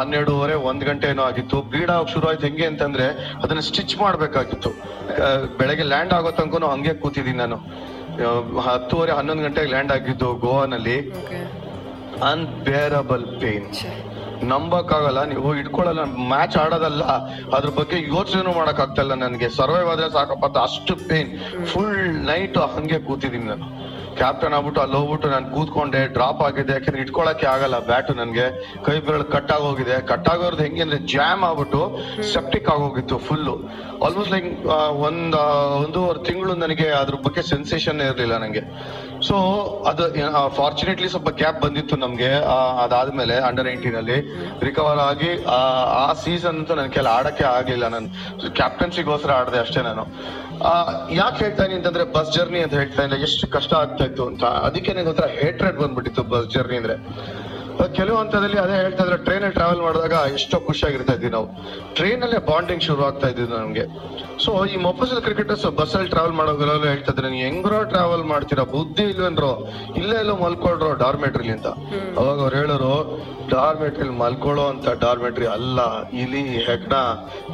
ಹನ್ನೆರಡೂವರೆ 0.00 0.56
ಒಂದ್ 0.70 0.84
ಗಂಟೆ 0.90 1.06
ಏನೋ 1.14 1.24
ಆಗಿತ್ತು. 1.30 1.60
ಬ್ಲೀಡ್ 1.72 1.92
ಆಗೋಕ್ 1.94 2.12
ಶುರು 2.14 2.28
ಆಯ್ತು 2.30 2.46
ಹೆಂಗೆ 2.48 2.66
ಅಂತಂದ್ರೆ 2.72 3.06
ಅದನ್ನ 3.44 3.62
ಸ್ಟಿಚ್ 3.70 3.96
ಮಾಡ್ಬೇಕಾಗಿತ್ತು. 4.04 4.72
ಬೆಳಗ್ಗೆ 5.60 5.86
ಲ್ಯಾಂಡ್ 5.92 6.14
ಆಗೋ 6.18 6.32
ತನಕನು 6.40 6.68
ಹಂಗೆ 6.74 6.94
ಕೂತಿದ್ದೀನಿ 7.04 7.40
ನಾನು. 7.44 7.58
ಹತ್ತುವರೆ 8.66 9.12
ಹನ್ನೊಂದು 9.18 9.44
ಗಂಟೆಗೆ 9.46 9.70
ಲ್ಯಾಂಡ್ 9.74 9.94
ಆಗಿದ್ದು 9.98 10.28
ಗೋವಾನಲ್ಲಿ. 10.46 10.98
ಅನ್ಬೇರಬಲ್ 12.32 13.26
ಪೇನ್ 13.40 13.66
ನಂಬಕ್ಕಾಗಲ್ಲ, 14.52 15.24
ನೀವು 15.24 15.54
ಇಟ್ಕೊಳ್ಳಲ್ಲ 15.54 16.02
ಮ್ಯಾಚ್ 16.32 16.56
ಆಡೋದಲ್ಲ, 16.56 17.04
ಅದ್ರ 17.56 17.70
ಬಗ್ಗೆ 17.78 17.98
ಯೋಚನೆ 18.14 18.52
ಮಾಡಕ್ 18.58 18.80
ಆಗ್ತಾ 18.80 19.02
ನನಗೆ. 19.14 19.48
ಸರ್ವೈವ್ 19.58 19.90
ಆದ್ರೆ 19.92 20.08
ಸಾಕಪ್ಪ 20.10 20.58
ಅಷ್ಟು 20.68 20.96
ಪೇನ್ 21.08 21.30
ಫುಲ್ 21.72 21.96
ನೈಟ್ 22.30 22.58
ಹಂಗೆ 22.76 22.98
ಕೂತಿದ್ದೀನಿ 23.08 23.48
ನಾನು. 23.52 23.68
ಕ್ಯಾಪ್ಟನ್ 24.20 24.54
ಆಗ್ಬಿಟ್ಟು 24.56 24.80
ಅಲ್ಲಿ 24.80 24.96
ಹೋಗ್ಬಿಟ್ಟು 24.96 25.28
ನಾನು 25.28 25.46
ಕೂತ್ಕೊಂಡೆ 25.54 26.06
ಡ್ರಾಪ್ 26.14 26.42
ಆಗಿದೆ 26.42 26.72
ಯಾಕಂದ್ರೆ 26.72 27.02
ಇಟ್ಕೊಳಕ್ಕೆ 27.02 27.46
ಆಗಲ್ಲ 27.46 27.78
ಬ್ಯಾಟು 27.78 28.12
ನನಗೆ. 28.20 28.46
ಕೈ 28.86 29.00
ಬೆರಳು 29.06 29.24
ಕಟ್ 29.34 29.52
ಆಗೋಗಿದೆ 29.56 29.96
ಕಟ್ 30.10 30.28
ಆಗೋರ್ದು 30.32 30.62
ಹೆಂಗೆ 30.62 30.82
ಅಂದ್ರೆ 30.82 30.98
ಜಾಮ್ 31.14 31.44
ಆಗ್ಬಿಟ್ಟು 31.44 31.80
ಸೆಪ್ಟಿಕ್ 32.32 32.68
ಆಗೋಗಿತ್ತು 32.74 33.18
ಫುಲ್ಲು 33.18 33.54
ಆಲ್ಮೋಸ್ಟ್ 34.06 34.32
ಲೈಕ್ 34.32 34.48
ಒಂದ್ 35.06 35.36
ಒಂದೂವರೆ 35.84 36.24
ತಿಂಗಳು 36.24 36.54
ನನಗೆ 36.54 36.90
ಅದ್ರ 36.90 37.14
ಬಗ್ಗೆ 37.14 37.42
ಸೆನ್ಸೇಷನ್ 37.42 38.00
ಇರಲಿಲ್ಲ 38.00 38.36
ನನಗೆ 38.36 38.62
ಸೊ 39.26 39.36
ಅದು 39.88 40.04
ಫಾರ್ಚುನೇಟ್ಲಿ 40.50 41.08
ಸ್ವಲ್ಪ 41.08 41.28
ಗ್ಯಾಪ್ 41.30 41.62
ಬಂದಿತ್ತು 41.62 41.96
ನಮ್ಗೆ. 41.96 42.30
ಅದಾದ್ಮೇಲೆ 42.82 43.36
ಅಂಡರ್ 43.38 43.64
ನೈನ್ಟೀನ್ 43.64 43.96
ಅಲ್ಲಿ 43.96 44.18
ರಿಕವರ್ 44.60 44.98
ಆಗಿ 44.98 45.44
ಆ, 45.44 46.12
ಸೀಸನ್ 46.12 46.58
ಅಂತೂ 46.58 46.74
ನನ್ 46.74 46.90
ಕೆಲ 46.90 47.06
ಆಡಕ್ಕೆ 47.06 47.44
ಆಗ್ಲಿಲ್ಲ. 47.44 47.88
ನಾನು 47.88 48.08
ಕ್ಯಾಪ್ಟನ್ಸಿಗೋಸ್ಕರ 48.54 49.32
ಆಡದೆ 49.32 49.58
ಅಷ್ಟೇ 49.58 49.82
ನಾನು. 49.82 50.04
ಯಾಕೆ 51.14 51.44
ಹೇಳ್ತಾ 51.44 51.64
ಇದೀನಿ 51.64 51.78
ಅಂತಂದ್ರೆ 51.78 52.04
ಬಸ್ 52.12 52.32
ಜರ್ನಿ 52.32 52.58
ಅಂತ 52.58 52.74
ಹೇಳ್ತಾ 52.74 53.02
ಇಲ್ಲ 53.02 53.14
ಎಷ್ಟು 53.22 53.46
ಕಷ್ಟ 53.46 53.74
ಆಗ್ತಾ 53.74 54.04
ಇತ್ತು 54.04 54.26
ಅಂತ. 54.26 54.44
ಅದಕ್ಕೆ 54.44 54.92
ನನಗೆ 54.92 55.08
ಒಂಥರ 55.08 55.24
ಹೇಟ್ರೆಡ್ 55.24 55.76
ಬಂದ್ಬಿಟ್ಟಿತ್ತು 55.76 56.22
ಬಸ್ 56.22 56.50
ಜರ್ನಿ 56.50 56.76
ಅಂದ್ರೆ. 56.76 56.96
ಕೆಲವು 57.96 58.16
ಹಂತದಲ್ಲಿ 58.16 58.58
ಅದೇ 58.58 58.76
ಹೇಳ್ತಾ 58.82 59.04
ಇದ್ರೆ 59.04 59.16
ಟ್ರೈನ್ 59.16 59.42
ಅಲ್ಲಿ 59.42 59.54
ಟ್ರಾವೆಲ್ 59.54 59.80
ಮಾಡಿದಾಗ 59.80 60.32
ಎಷ್ಟೋ 60.32 60.60
ಖುಷಿಯಾಗಿರ್ತಾ 60.60 61.12
ಇದ್ವಿ 61.12 61.30
ನಾವು. 61.30 61.46
ಟ್ರೈನ್ 61.94 62.22
ಅಲ್ಲೇ 62.22 62.38
ಬಾಂಡಿಂಗ್ 62.50 62.82
ಶುರು 62.82 63.04
ಆಗ್ತಾ 63.04 63.28
ಇದ್ದಿದ್ದು 63.28 63.56
ನಮ್ಗೆ. 63.58 63.84
ಸೊ 64.44 64.66
ಈ 64.66 64.76
ಮೊಫಸಲ್ 64.76 65.22
ಕ್ರಿಕೆಟರ್ಸ್ 65.22 65.66
ಬಸ್ 65.80 65.94
ಅಲ್ಲಿ 65.96 66.10
ಟ್ರಾವೆಲ್ 66.10 66.32
ಮಾಡೋದ್ರಲ್ಲೂ 66.32 66.86
ಹೇಳ್ತಾ 66.88 67.12
ಇದ್ರೆ 67.12 67.30
ನೀವು 67.30 67.44
ಹೆಂಗ್ರೋ 67.48 67.84
ಟ್ರಾವೆಲ್ 67.84 68.24
ಮಾಡ್ತೀರಾ? 68.24 68.64
ಬುದ್ಧಿ 68.64 69.02
ಇಲ್ವೇನ್ರೋ? 69.02 69.52
ಇಲ್ಲೇ 69.96 70.16
ಎಲ್ಲೋ 70.16 70.36
ಮಲ್ಕೊಳ್ರೋ 70.36 70.94
ಡಾರ್ಮೆಟ್ರಿಲಿ 70.94 71.52
ಅಂತ. 71.52 71.66
ಅವಾಗ 72.20 72.38
ಅವ್ರು 72.40 72.56
ಹೇಳೋರು 72.56 72.94
ಡಾರ್ಮೆಟ್ರಿಲಿ 73.48 74.10
ಮಲ್ಕೊಳ್ಳೋ 74.10 74.66
ಅಂತ 74.68 74.88
ಡಾರ್ಮೆಟ್ರಿ 74.88 75.46
ಅಲ್ಲ. 75.46 75.80
ಇಲಿ 76.22 76.44
ಹೆಗ್ಣ 76.68 76.94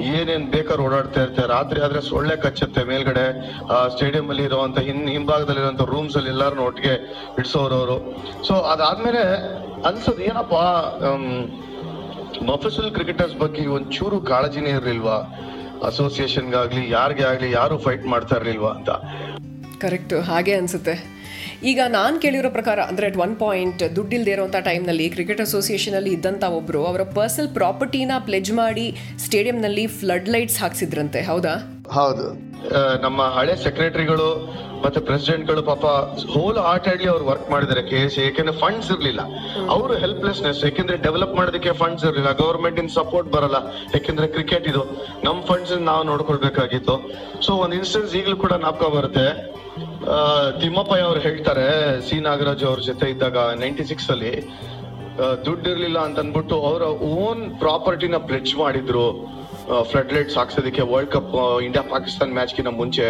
ಏನೇನ್ 0.00 0.46
ಬೇಕಾದ್ರೂ 0.50 0.84
ಓಡಾಡ್ತಾ 0.84 1.22
ಇರ್ತಾರೆ. 1.22 1.48
ರಾತ್ರಿ 1.48 1.80
ಆದ್ರೆ 1.80 2.00
ಸೊಳ್ಳೆ 2.00 2.36
ಕಚ್ಚುತ್ತೆ 2.36 2.84
ಮೇಲ್ಗಡೆ. 2.84 3.26
ಸ್ಟೇಡಿಯಂ 3.94 4.28
ಅಲ್ಲಿ 4.28 4.44
ಇರುವಂತ 4.44 4.78
ಹಿನ್ 4.78 5.08
ಹಿಂಭಾಗದಲ್ಲಿರುವಂತ 5.08 5.80
ರೂಮ್ಸ್ 5.80 6.16
ಅಲ್ಲಿ 6.16 6.30
ಎಲ್ಲಾರು 6.30 6.64
ಒಟ್ಟಿಗೆ 6.64 6.94
ಇಡ್ಸೋರವರು 7.38 7.98
ಸೊ 8.48 8.54
ಅದಾದ್ಮೇಲೆ 8.54 9.22
ಅನ್ಸೋದು 9.88 10.22
ಏನಪ್ಪಾ 10.22 10.64
ಪ್ರೊಫೆಷನಲ್ 12.46 12.92
ಕ್ರಿಕೆಟರ್ಸ್ 12.92 13.36
ಬಗ್ಗೆ 13.36 13.66
ಒಂಚೂರು 13.68 14.20
ಕಾಳಜಿನೇ 14.20 14.70
ಇರ್ಲಿಲ್ವಾ? 14.70 15.16
ಅಸೋಸಿಯೇಷನ್ಗಾಗ್ಲಿ 15.82 16.90
ಯಾರಿಗೆ 16.90 17.22
ಆಗಲಿ 17.22 17.50
ಯಾರು 17.52 17.78
ಫೈಟ್ 17.78 18.04
ಮಾಡ್ತಾ 18.04 18.36
ಇರ್ಲಿಲ್ವಾ 18.36 18.70
ಅಂತ? 18.70 18.90
ಕರೆಕ್ಟ್ 19.80 20.14
ಹಾಗೆ 20.20 20.54
ಅನಿಸುತ್ತೆ. 20.54 20.94
ಈಗ 21.62 21.80
ನಾನು 21.88 22.18
ಕೇಳಿರೋ 22.18 22.50
ಪ್ರಕಾರ 22.50 22.78
ಅಂದರೆ 22.82 23.06
ಅಟ್ 23.06 23.16
ಒನ್ 23.16 23.36
ಪಾಯಿಂಟ್ 23.36 23.82
ದುಡ್ಡಿಲ್ಲದೆ 23.96 24.30
ಇರೋಂಥ 24.30 24.56
ಟೈಮ್ನಲ್ಲಿ 24.64 25.10
ಕ್ರಿಕೆಟ್ 25.10 25.40
ಅಸೋಸಿಯೇಷನಲ್ಲಿ 25.40 26.10
ಇದ್ದಂಥ 26.10 26.44
ಒಬ್ಬರು 26.58 26.86
ಅವರ 26.86 27.02
ಪರ್ಸನಲ್ 27.18 27.50
ಪ್ರಾಪರ್ಟಿನ 27.54 28.12
ಪ್ಲೆಜ್ 28.18 28.52
ಮಾಡಿ 28.52 28.86
ಸ್ಟೇಡಿಯಂನಲ್ಲಿ 29.18 29.86
ಫ್ಲಡ್ 29.98 30.28
ಲೈಟ್ಸ್ 30.28 30.58
ಹಾಕ್ಸಿದ್ರಂತೆ 30.60 31.22
ಹೌದಾ? 31.22 31.54
ಹೌದು. 31.90 32.26
ನಮ್ಮ 33.02 33.22
ಹಳೆ 33.36 33.56
ಸೆಕ್ರೆಟರಿಗಳು 33.56 34.28
ಮತ್ತೆ 34.84 35.00
ಪ್ರೆಸಿಡೆಂಟ್ಗಳು 35.08 35.62
ಪಾಪ 35.70 35.84
ಹೋಲ್ 36.34 36.58
ಹಾರ್ಟೆಡ್ಲಿ 36.66 37.08
ಅವ್ರು 37.12 37.24
ವರ್ಕ್ 37.30 37.48
ಮಾಡಿದ್ದಾರೆ. 37.52 37.82
ಕೆ 37.90 37.98
ಎಸ್ 38.06 38.16
ಯಾಕೆಂದ್ರೆ 38.18 38.54
ಫಂಡ್ಸ್ 38.62 38.90
ಇರ್ಲಿಲ್ಲ. 38.94 39.22
ಅವರು 39.74 39.94
ಹೆಲ್ಪ್ಲೆಸ್ನೆಸ್ 40.04 40.60
ಯಾಕೆಂದ್ರೆ 40.66 40.96
ಡೆವಲಪ್ 41.06 41.34
ಮಾಡೋದಕ್ಕೆ 41.38 41.72
ಫಂಡ್ಸ್ 41.82 42.04
ಇರ್ಲಿಲ್ಲ. 42.08 42.32
ಗವರ್ಮೆಂಟ್ 42.42 42.78
ಇನ್ 42.82 42.90
ಸಪೋರ್ಟ್ 42.98 43.30
ಬರಲ್ಲ. 43.36 43.60
ಯಾಕೆಂದ್ರೆ 43.94 44.28
ಕ್ರಿಕೆಟ್ 44.36 44.68
ಇದು. 44.72 44.84
ನಮ್ 45.28 45.40
ಫಂಡ್ಸ್ 45.50 45.74
ನಾವು 45.90 46.04
ನೋಡ್ಕೊಳ್ಬೇಕಾಗಿತ್ತು. 46.12 46.96
ಸೊ 47.46 47.52
ಒಂದ್ 47.64 47.76
ಇನ್ಸ್ಟೆನ್ಸ್ 47.80 48.14
ಈಗಲೂ 48.20 48.36
ಕೂಡ 48.44 48.54
ನಾಪ್ಕ 48.66 48.90
ಬರುತ್ತೆ. 48.96 49.26
ತಿಮ್ಮಪ್ಪಯ್ಯ 50.62 51.08
ಅವ್ರು 51.08 51.20
ಹೇಳ್ತಾರೆ 51.26 51.66
ಸಿ 52.06 52.16
ನಾಗರಾಜ್ 52.28 52.64
ಅವ್ರ 52.70 52.80
ಜೊತೆ 52.90 53.06
ಇದ್ದಾಗ 53.14 53.38
ನೈನ್ಟಿ 53.64 53.84
ಸಿಕ್ಸ್ 53.90 54.08
ಅಲ್ಲಿ 54.14 54.32
ದುಡ್ಡು 55.46 55.66
ಇರ್ಲಿಲ್ಲ 55.72 55.98
ಅಂತ 56.06 56.18
ಅಂದ್ಬಿಟ್ಟು 56.22 56.56
ಅವರ 56.68 56.84
ಓನ್ 57.20 57.42
ಪ್ರಾಪರ್ಟಿನ 57.62 58.16
ಪ್ಲೆಡ್ಜ್ 58.28 58.52
ಮಾಡಿದ್ರು. 58.62 59.06
Flood 59.90 60.12
lights 60.16 60.36
ಹಾಕ್ಸೋದಕ್ಕೆ 60.40 60.82
world 60.92 61.10
cup 61.14 61.34
India 61.66 61.82
Pakistan 61.94 62.32
match 62.38 62.54
ಗಿನ 62.58 62.70
ಮುಂಚೆ. 62.80 63.08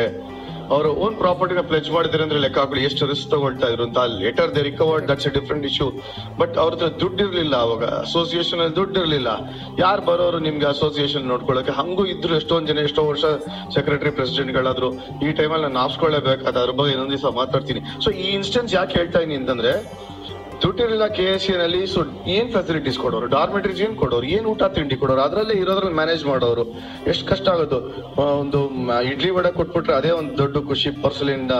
ಅವರ 0.70 0.86
ಓನ್ 1.04 1.14
ಪ್ರಾಪರ್ಟಿನ 1.22 1.60
ಪ್ಲೆಜ್ 1.70 1.88
ಮಾಡಿದ್ರೆ 1.90 2.22
ಅಂದ್ರೆ 2.22 2.38
ಲೆಕ್ಕ 2.44 2.58
ಹಾಕೊಳ್ಳಿ, 2.62 2.84
ಎಷ್ಟು 2.88 3.06
ರಿಸ್ಕ್ 3.10 3.28
ತಗೊಳ್ತಾ 3.30 3.68
ಇದ್ರು 3.72 3.84
ಅಂತ. 3.88 3.98
Later 4.22 4.50
they 4.56 4.62
recovered 4.68 5.08
that's 5.08 5.26
a 5.26 5.32
different 5.38 5.66
issue 5.70 5.88
but 6.40 6.54
ಅವ್ರ 6.62 6.72
ಹತ್ರ 6.74 6.88
ದುಡ್ಡು 7.02 7.22
ಇರ್ಲಿಲ್ಲ 7.26 7.54
ಅವಾಗ 7.66 7.84
ಅಸೋಸಿಯೇಷನ್ 7.84 8.60
ಅಲ್ಲಿ 8.64 8.76
ದುಡ್ಡು 8.76 9.00
ಇರ್ಲಿಲ್ಲ. 9.00 9.32
ಯಾರು 9.78 10.02
ಬರೋರು 10.10 10.40
ನಿಮ್ಗೆ 10.48 10.66
ಅಸೋಸಿಯೇಷನ್ 10.74 11.26
ನೋಡ್ಕೊಳ್ಳೋಕೆ? 11.32 11.74
ಹಂಗೂ 11.80 12.06
ಇದ್ರು 12.14 12.34
ಎಷ್ಟೊಂದ್ 12.40 12.68
ಜನ, 12.72 12.78
ಎಷ್ಟೋ 12.78 13.04
ವರ್ಷ 13.10 13.24
ಸೆಕ್ರೆಟರಿ 13.76 14.10
ಪ್ರೆಸಿಡೆಂಟ್ 14.10 14.54
ಗಳಾದ್ರು 14.58 14.90
ಈ 15.26 15.32
ಟೈಮಲ್ಲಿ 15.32 15.66
ನಾನು 15.68 15.78
ನಾಪ್ಸ್ಕೊಳ್ಳೇಬೇಕಾದ 15.80 16.56
ಅದ್ರ 16.62 16.70
ಬಗ್ಗೆ 16.70 16.92
ಇನ್ನೊಂದ್ 16.92 17.14
ದಿವಸ 17.16 17.34
ಮಾತಾಡ್ತೀನಿ. 17.40 17.82
ಸೊ 18.04 18.10
ಈ 18.10 18.28
ಇನ್ಸ್ಟೆನ್ಸ್ 18.38 18.74
ಯಾಕೆ 18.74 18.98
ಹೇಳ್ತಾ 18.98 19.20
ಅಂತಂದ್ರೆ 19.20 19.72
ದುಡ್ಡಿರಲಿಲ್ಲ 20.62 21.06
ಕೆ 21.16 21.24
ಎಸ್ 21.34 21.44
ಸಿ 21.46 21.52
ನಲ್ಲಿ 21.60 21.80
ಸೊ 21.92 22.00
ಏನ್ 22.34 22.48
ಫೆಸಿಲಿಟೀಸ್ 22.54 22.98
ಕೊಡೋರು? 23.04 23.26
ಡಾರ್ಮೆಟ್ರೀಸ್ 23.34 23.80
ಏನ್ 23.86 23.94
ಕೊಡೋರು? 24.02 24.26
ಏನ್ 24.34 24.46
ಊಟ 24.50 24.64
ತಿಂಡಿ 24.76 24.96
ಕೊಡೋರು? 25.02 25.22
ಅದ್ರಲ್ಲೇ 25.22 25.54
ಇರೋದ್ರಲ್ಲಿ 25.62 25.96
ಮ್ಯಾನೇಜ್ 26.00 26.24
ಮಾಡೋರು. 26.30 26.64
ಎಷ್ಟು 27.10 27.24
ಕಷ್ಟ 27.30 27.48
ಆಗೋದು? 27.48 27.78
ಒಂದು 28.42 28.60
ಇಡ್ಲಿ 29.12 29.30
ವಡೆ 29.36 29.50
ಕೊಟ್ಬಿಟ್ರೆ 29.58 29.94
ಅದೇ 30.00 30.10
ಒಂದು 30.10 30.32
ದೊಡ್ಡ 30.42 30.56
ಖುಷಿ 30.68 30.90
ಪರ್ಸಲಿನ 31.04 31.56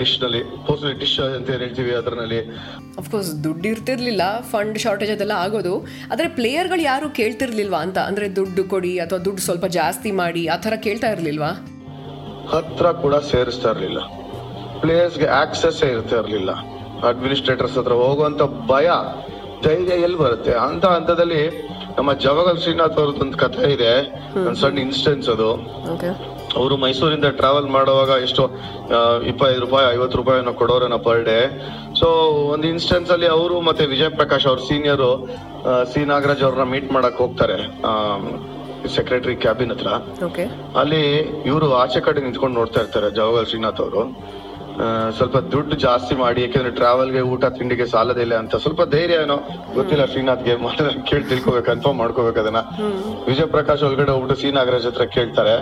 ಡಿಶ್ನಲ್ಲಿ. 0.00 0.42
ಪರ್ಸಲಿನ್ 0.68 0.98
ಡಿಶ್ 1.02 1.18
ಅಂತ 1.38 1.50
ಹೇಳ್ತೀವಿ 1.56 1.94
ಅದ್ರಲ್ಲಿ? 2.00 2.40
ಅಫ್ಕೋರ್ಸ್ 3.02 3.30
ದುಡ್ಡು 3.44 3.68
ಇರ್ತಿರ್ಲಿಲ್ಲ. 3.68 4.22
ಫಂಡ್ 4.52 4.78
ಶಾರ್ಟೇಜ್ 4.78 5.12
ಅದೆಲ್ಲ 5.16 5.36
ಆಗೋದು. 5.44 5.74
ಆದರೆ 6.12 6.28
ಪ್ಲೇಯರ್ಗಳು 6.38 6.84
ಯಾರು 6.92 7.08
ಕೇಳ್ತಿರ್ಲಿಲ್ವಾ 7.20 7.78
ಅಂತ? 7.88 7.98
ಅಂದ್ರೆ 8.10 8.28
ದುಡ್ಡು 8.40 8.64
ಕೊಡಿ 8.74 8.94
ಅಥವಾ 9.06 9.18
ದುಡ್ಡು 9.28 9.42
ಸ್ವಲ್ಪ 9.48 9.66
ಜಾಸ್ತಿ 9.80 10.12
ಮಾಡಿ 10.22 10.46
ಆ 10.46 10.58
ಥರ 10.66 10.74
ಕೇಳ್ತಾ 10.88 11.10
ಇರಲಿಲ್ವಾ? 11.16 11.52
ಹತ್ರ 12.54 12.86
ಕೂಡ 13.04 13.14
ಸೇರಿಸ್ತಾ 13.32 13.70
ಇರ್ಲಿಲ್ಲ. 13.70 14.00
ಪ್ಲೇಯರ್ಸ್ಗೆ 14.82 15.26
ಆಕ್ಸೆಸ್ 15.44 15.80
ಇರ್ತಾ 15.94 16.18
ಇರ್ಲಿಲ್ಲ. 16.22 16.50
ಅಡ್ಮಿನಿಸ್ಟ್ರೇಟರ್ಸ್ 17.08 17.76
ಹತ್ರ 17.78 17.94
ಹೋಗುವಂತ 18.04 18.42
ಭಯ 18.72 18.88
ಧೈರ್ಯ 19.64 19.94
ಎಲ್ಲಿ 20.06 20.18
ಬರುತ್ತೆ? 20.24 20.52
ಅಂತ 20.66 20.84
ಹಂತದಲ್ಲಿ 20.94 21.40
ನಮ್ಮ 21.96 22.10
ಜವಗಲ್ 22.26 22.58
ಶ್ರೀನಾಥ್ 22.64 22.98
ಅವ್ರದ್ದು 23.00 23.22
ಒಂದು 23.24 23.38
ಕಥೆ 23.44 23.64
ಇದೆ. 23.76 23.92
ಒಂದು 24.46 24.58
ಸಣ್ಣ 24.60 24.78
ಇನ್ಸ್ಟೆನ್ಸ್ 24.86 25.28
ಅದು. 25.34 25.48
ಅವರು 26.60 26.74
ಮೈಸೂರಿಂದ 26.84 27.26
ಟ್ರಾವೆಲ್ 27.40 27.68
ಮಾಡುವಾಗ 27.76 28.10
ಎಷ್ಟು 28.26 28.42
ಇಪ್ಪತ್ತೈದು 29.30 29.60
ರೂಪಾಯಿ 29.64 29.86
ಐವತ್ತು 29.96 30.16
ರೂಪಾಯಿನ 30.20 30.52
ಕೊಡೋರನ್ನ 30.60 30.96
ಪರ್ 31.06 31.22
ಡೇ 31.28 31.36
ಸೊ 32.00 32.06
ಒಂದು 32.54 32.66
ಇನ್ಸ್ಟೆನ್ಸ್ 32.72 33.10
ಅಲ್ಲಿ 33.14 33.28
ಅವರು 33.36 33.56
ಮತ್ತೆ 33.68 33.84
ವಿಜಯ್ 33.92 34.12
ಪ್ರಕಾಶ್ 34.20 34.46
ಅವ್ರ 34.50 34.60
ಸೀನಿಯರ್ 34.70 35.04
ಸಿ 35.92 36.02
ನಾಗರಾಜ್ 36.12 36.44
ಅವ್ರನ್ನ 36.48 36.66
ಮೀಟ್ 36.74 36.90
ಮಾಡಕ್ 36.96 37.18
ಹೋಗ್ತಾರೆ 37.24 37.58
ಸೆಕ್ರೆಟರಿ 38.96 39.34
ಕ್ಯಾಬಿನ್ 39.44 39.72
ಹತ್ರ. 39.74 39.88
ಓಕೆ. 40.26 40.44
ಅಲ್ಲಿ 40.82 41.02
ಇವರು 41.50 41.66
ಆಚೆ 41.82 42.00
ಕಡೆ 42.06 42.20
ನಿಂತ್ಕೊಂಡು 42.26 42.56
ನೋಡ್ತಾ 42.60 42.78
ಇರ್ತಾರೆ 42.84 43.08
ಜವಗಲ್ 43.18 43.46
ಶ್ರೀನಾಥ್ 43.50 43.82
ಅವರು. 43.84 44.02
ಸ್ವಲ್ಪ 45.16 45.36
ದುಡ್ಡು 45.52 45.76
ಜಾಸ್ತಿ 45.76 46.14
ಮಾಡಿ 46.14 46.40
ಯಾಕಂದ್ರೆ 46.42 46.70
ಟ್ರಾವೆಲ್ಗೆ 46.70 47.20
ಊಟ 47.32 47.44
ತಿಂಡಿಗೆ 47.58 47.86
ಸಾಲದಿಲ್ಲ 47.86 48.34
ಅಂತ. 48.34 48.54
ಸ್ವಲ್ಪ 48.64 48.82
ಧೈರ್ಯ 48.94 49.16
ಏನೋ? 49.24 49.36
ಗೊತ್ತಿಲ್ಲ 49.74 50.04
ಶ್ರೀನಾಥ್ಗೆ 50.12 50.54
ಮಾತ್ರ 50.66 50.84
ಕೇಳಿ 51.10 51.24
ತಿಳ್ಕೊಬೇಕು 51.28 51.66
ಕನ್ಫರ್ಮ್ 51.66 51.98
ಮಾಡ್ಕೋಬೇಕು 51.98 52.40
ಅದನ್ನ. 52.40 52.60
ವಿಜಯ 53.28 53.46
ಪ್ರಕಾಶ್ 53.56 53.82
ಒಳಗಡೆ 53.88 54.12
ಹೋಗ್ಬಿಟ್ಟು 54.12 54.36
ಸಿ 54.42 54.50
ನಾಗರಾಜ್ 54.58 54.86
ಹತ್ರ 54.86 55.04
ಕೇಳ್ತಾರೆ. 55.16 55.54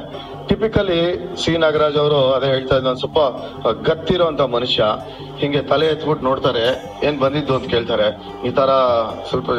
ಟಿಪಿಕಲಿ 0.49 1.01
ಸಿ 1.43 1.53
ನಾಗರಾಜ್ 1.65 1.99
ಅವರು 2.03 2.19
ಅದೇ 2.37 2.47
ಹೇಳ್ತಾ 2.47 2.77
ಇದ್ದ 2.77 2.95
ಸ್ವಲ್ಪ 3.03 3.19
ಗತ್ತಿರೋಂತ 3.91 4.41
ಮನುಷ್ಯ. 4.57 4.83
ಹಿಂಗೆ 5.41 5.61
ತಲೆ 5.73 5.87
ಎತ್ಬಿಟ್ಟು 5.95 6.25
ನೋಡ್ತಾರೆ 6.29 6.65
ಏನ್ 7.09 7.19
ಬಂದಿದ್ದು 7.25 7.55
ಅಂತ 7.59 7.69
ಕೇಳ್ತಾರೆ. 7.75 8.09
ಈ 8.49 8.51
ತರ 8.61 8.71
ಸ್ವಲ್ಪ 9.31 9.51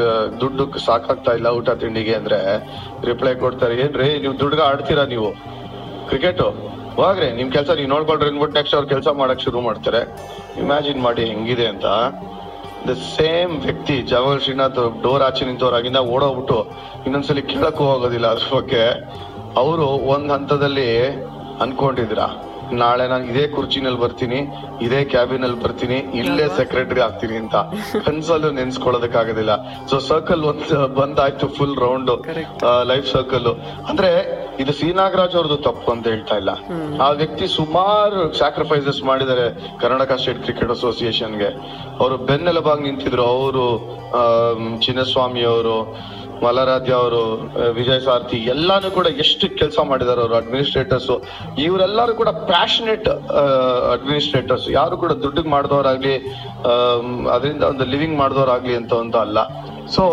ದುಡ್ಡು 0.41 0.65
ಸಾಕಾಗ್ತಾ 0.87 1.33
ಇಲ್ಲ 1.39 1.47
ಊಟ 1.59 1.69
ತಿಂಡಿಗೆ 1.83 2.15
ಅಂದ್ರೆ 2.21 2.39
ರಿಪ್ಲೈ 3.09 3.35
ಕೊಡ್ತಾರೆ. 3.45 3.75
ಏನ್ರಿ 3.85 4.09
ನೀವು 4.25 4.35
ದುಡ್ಡುಗ 4.39 4.61
ಆಡ್ತೀರಾ 4.71 5.05
ನೀವು? 5.13 5.29
ಕ್ರಿಕೆಟ್ 6.09 6.41
ಹೋಗ್ರಿ 6.99 7.27
ನಿಮ್ 7.37 7.49
ಕೆಲಸ 7.55 7.69
ನೀವು 7.79 7.89
ನೋಡ್ಕೊಳ್ರಿ 7.93 8.27
ಅಂದ್ಬಿಟ್ಟು 8.31 8.55
ನೆಕ್ಸ್ಟ್ 8.59 8.75
ಅವ್ರು 8.77 8.87
ಕೆಲಸ 8.93 9.07
ಮಾಡಕ್ 9.21 9.41
ಶುರು 9.45 9.59
ಮಾಡ್ತಾರೆ. 9.67 10.01
ಇಮ್ಯಾಜಿನ್ 10.61 11.01
ಮಾಡಿ 11.07 11.23
ಹೆಂಗಿದೆ 11.31 11.65
ಅಂತ. 11.73 11.85
ದ 12.87 12.93
ಸೇಮ್ 13.15 13.53
ವ್ಯಕ್ತಿ 13.65 13.95
ಜವಾಹರ್ 14.11 14.41
ಶ್ರೀನಾಥ್ 14.43 14.79
ಡೋರ್ 15.05 15.23
ಆಚೆ 15.27 15.45
ನಿಂತವ್ರಾಗಿಂದ 15.49 15.99
ಓಡೋಗ್ಬಿಟ್ಟು 16.13 16.59
ಇನ್ನೊಂದ್ಸಲಿ 17.05 17.43
ಕೇಳಕ್ಕೂ 17.53 17.85
ಹೋಗೋದಿಲ್ಲ 17.91 18.27
ಅದ್ರ 18.35 18.49
ಬಗ್ಗೆ. 18.57 18.83
ಅವರು 19.61 19.87
ಒಂದ್ 20.13 20.31
ಹಂತದಲ್ಲಿ 20.35 20.89
ಅನ್ಕೊಂಡಿದ್ರ 21.65 22.19
ನಾಳೆ 22.81 23.05
ನಾನು 23.11 23.25
ಇದೇ 23.31 23.43
ಕುರ್ಚಿನಲ್ಲಿ 23.53 23.99
ಬರ್ತೀನಿ 24.03 24.39
ಇದೇ 24.85 24.99
ಕ್ಯಾಬಿನ್ 25.13 25.43
ಅಲ್ಲಿ 25.45 25.59
ಬರ್ತೀನಿ 25.63 25.97
ಇಲ್ಲೇ 26.19 26.45
ಸೆಕ್ರೆಟರಿ 26.57 27.01
ಆಗ್ತೀನಿ 27.07 27.35
ಅಂತ. 27.43 27.55
ಕನ್ಸಲ್ಲೂ 28.07 28.49
ನೆನ್ಸ್ಕೊಳ್ಳೋದಕ್ಕಾಗೋದಿಲ್ಲ 28.59 29.53
ಸೊ 29.91 29.97
ಸರ್ಕಲ್ 30.09 30.43
ಒಂದ್ 30.51 30.67
ಬಂದಾಯ್ತು 30.99 31.47
ಫುಲ್ 31.57 31.75
ರೌಂಡ್ 31.85 32.12
ಲೈಫ್ 32.91 33.07
ಸರ್ಕಲ್ 33.15 33.49
ಅಂದ್ರೆ 33.91 34.12
ಇದು 34.62 34.74
ಸಿ 34.80 34.88
ನಾಗರಾಜ್ 35.00 35.36
ಅವ್ರದ್ದು 35.38 35.58
ತಪ್ಪು 35.67 35.89
ಅಂತ 35.93 36.06
ಹೇಳ್ತಾ 36.13 36.36
ಇಲ್ಲ. 36.41 36.52
ಆ 37.06 37.08
ವ್ಯಕ್ತಿ 37.22 37.45
ಸುಮಾರು 37.58 38.19
ಸ್ಯಾಕ್ರಿಫೈಸಸ್ 38.39 39.02
ಮಾಡಿದ್ದಾರೆ 39.10 39.45
ಕರ್ನಾಟಕ 39.82 40.17
ಸ್ಟೇಟ್ 40.22 40.41
ಕ್ರಿಕೆಟ್ 40.45 40.74
ಅಸೋಸಿಯೇಷನ್ಗೆ 40.76 41.50
ಅವರು 42.02 42.15
ಬೆನ್ನೆಲುಬಾಗಿ 42.30 42.84
ನಿಂತಿದ್ರು. 42.88 43.26
ಅವರು 43.36 43.65
ಚಿನ್ನಸ್ವಾಮಿ 44.86 45.43
ಅವರು 45.54 45.76
ಮಲರಾಧ್ಯ 46.43 46.93
ಅವರು 47.04 47.22
ವಿಜಯ್ 47.78 48.04
ಸಾರ್ಥಿ, 48.06 48.38
ಎಲ್ಲಾನು 48.54 48.89
ಕೂಡ 48.98 49.08
ಎಷ್ಟು 49.24 49.45
ಕೆಲಸ 49.62 49.80
ಮಾಡಿದಾರೆ 49.89 50.22
ಅವರು 50.26 50.36
ಅಡ್ಮಿನಿಸ್ಟ್ರೇಟರ್ಸ್ 50.41 51.10
ಇವರೆಲ್ಲರೂ 51.65 52.13
ಕೂಡ 52.22 52.30
ಪ್ಯಾಷನೆಟ್ 52.52 53.10
ಅಡ್ಮಿನಿಸ್ಟ್ರೇಟರ್ಸ್ 53.95 54.67
ಯಾರು 54.80 54.98
ಕೂಡ 55.04 55.12
ದುಡ್ಡಿಗೆ 55.24 55.52
ಮಾಡಿದವರಾಗ್ಲಿ 55.56 56.15
ಅದರಿಂದ 57.36 57.63
ಒಂದು 57.74 57.88
ಲಿವಿಂಗ್ 57.93 58.17
ಮಾಡಿದವರಾಗ್ಲಿ 58.22 58.76
ಅಂತ 58.82 58.93
ಒಂದು 59.04 59.19
ಅಲ್ಲ. 59.26 59.39
ಸೊ 59.95 60.06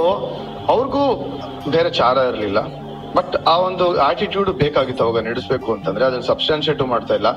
ಅವ್ರಿಗೂ 0.75 1.05
ಬೇರೆ 1.77 1.91
ಚಾರ 2.01 2.17
ಇರಲಿಲ್ಲ. 2.33 2.59
ಬಟ್ 3.16 3.35
ಆ 3.53 3.55
ಒಂದು 3.59 3.85
ಆಟಿಟ್ಯೂಡ್ 4.09 4.51
ಬೇಕಾಗಿತ್ತು 4.62 5.05
ಅವಾಗ 5.05 5.21
ನಡೆಸಬೇಕು 5.29 5.69
ಅಂತಂದ್ರೆ 5.75 6.05
ಅದನ್ನ 6.05 6.25
ಸಬ್ಸ್ಟಾನ್ಶಿಯೇಟ್ 6.33 6.83
ಮಾಡ್ತಾ 6.95 7.14
ಇಲ್ಲ. 7.14 7.31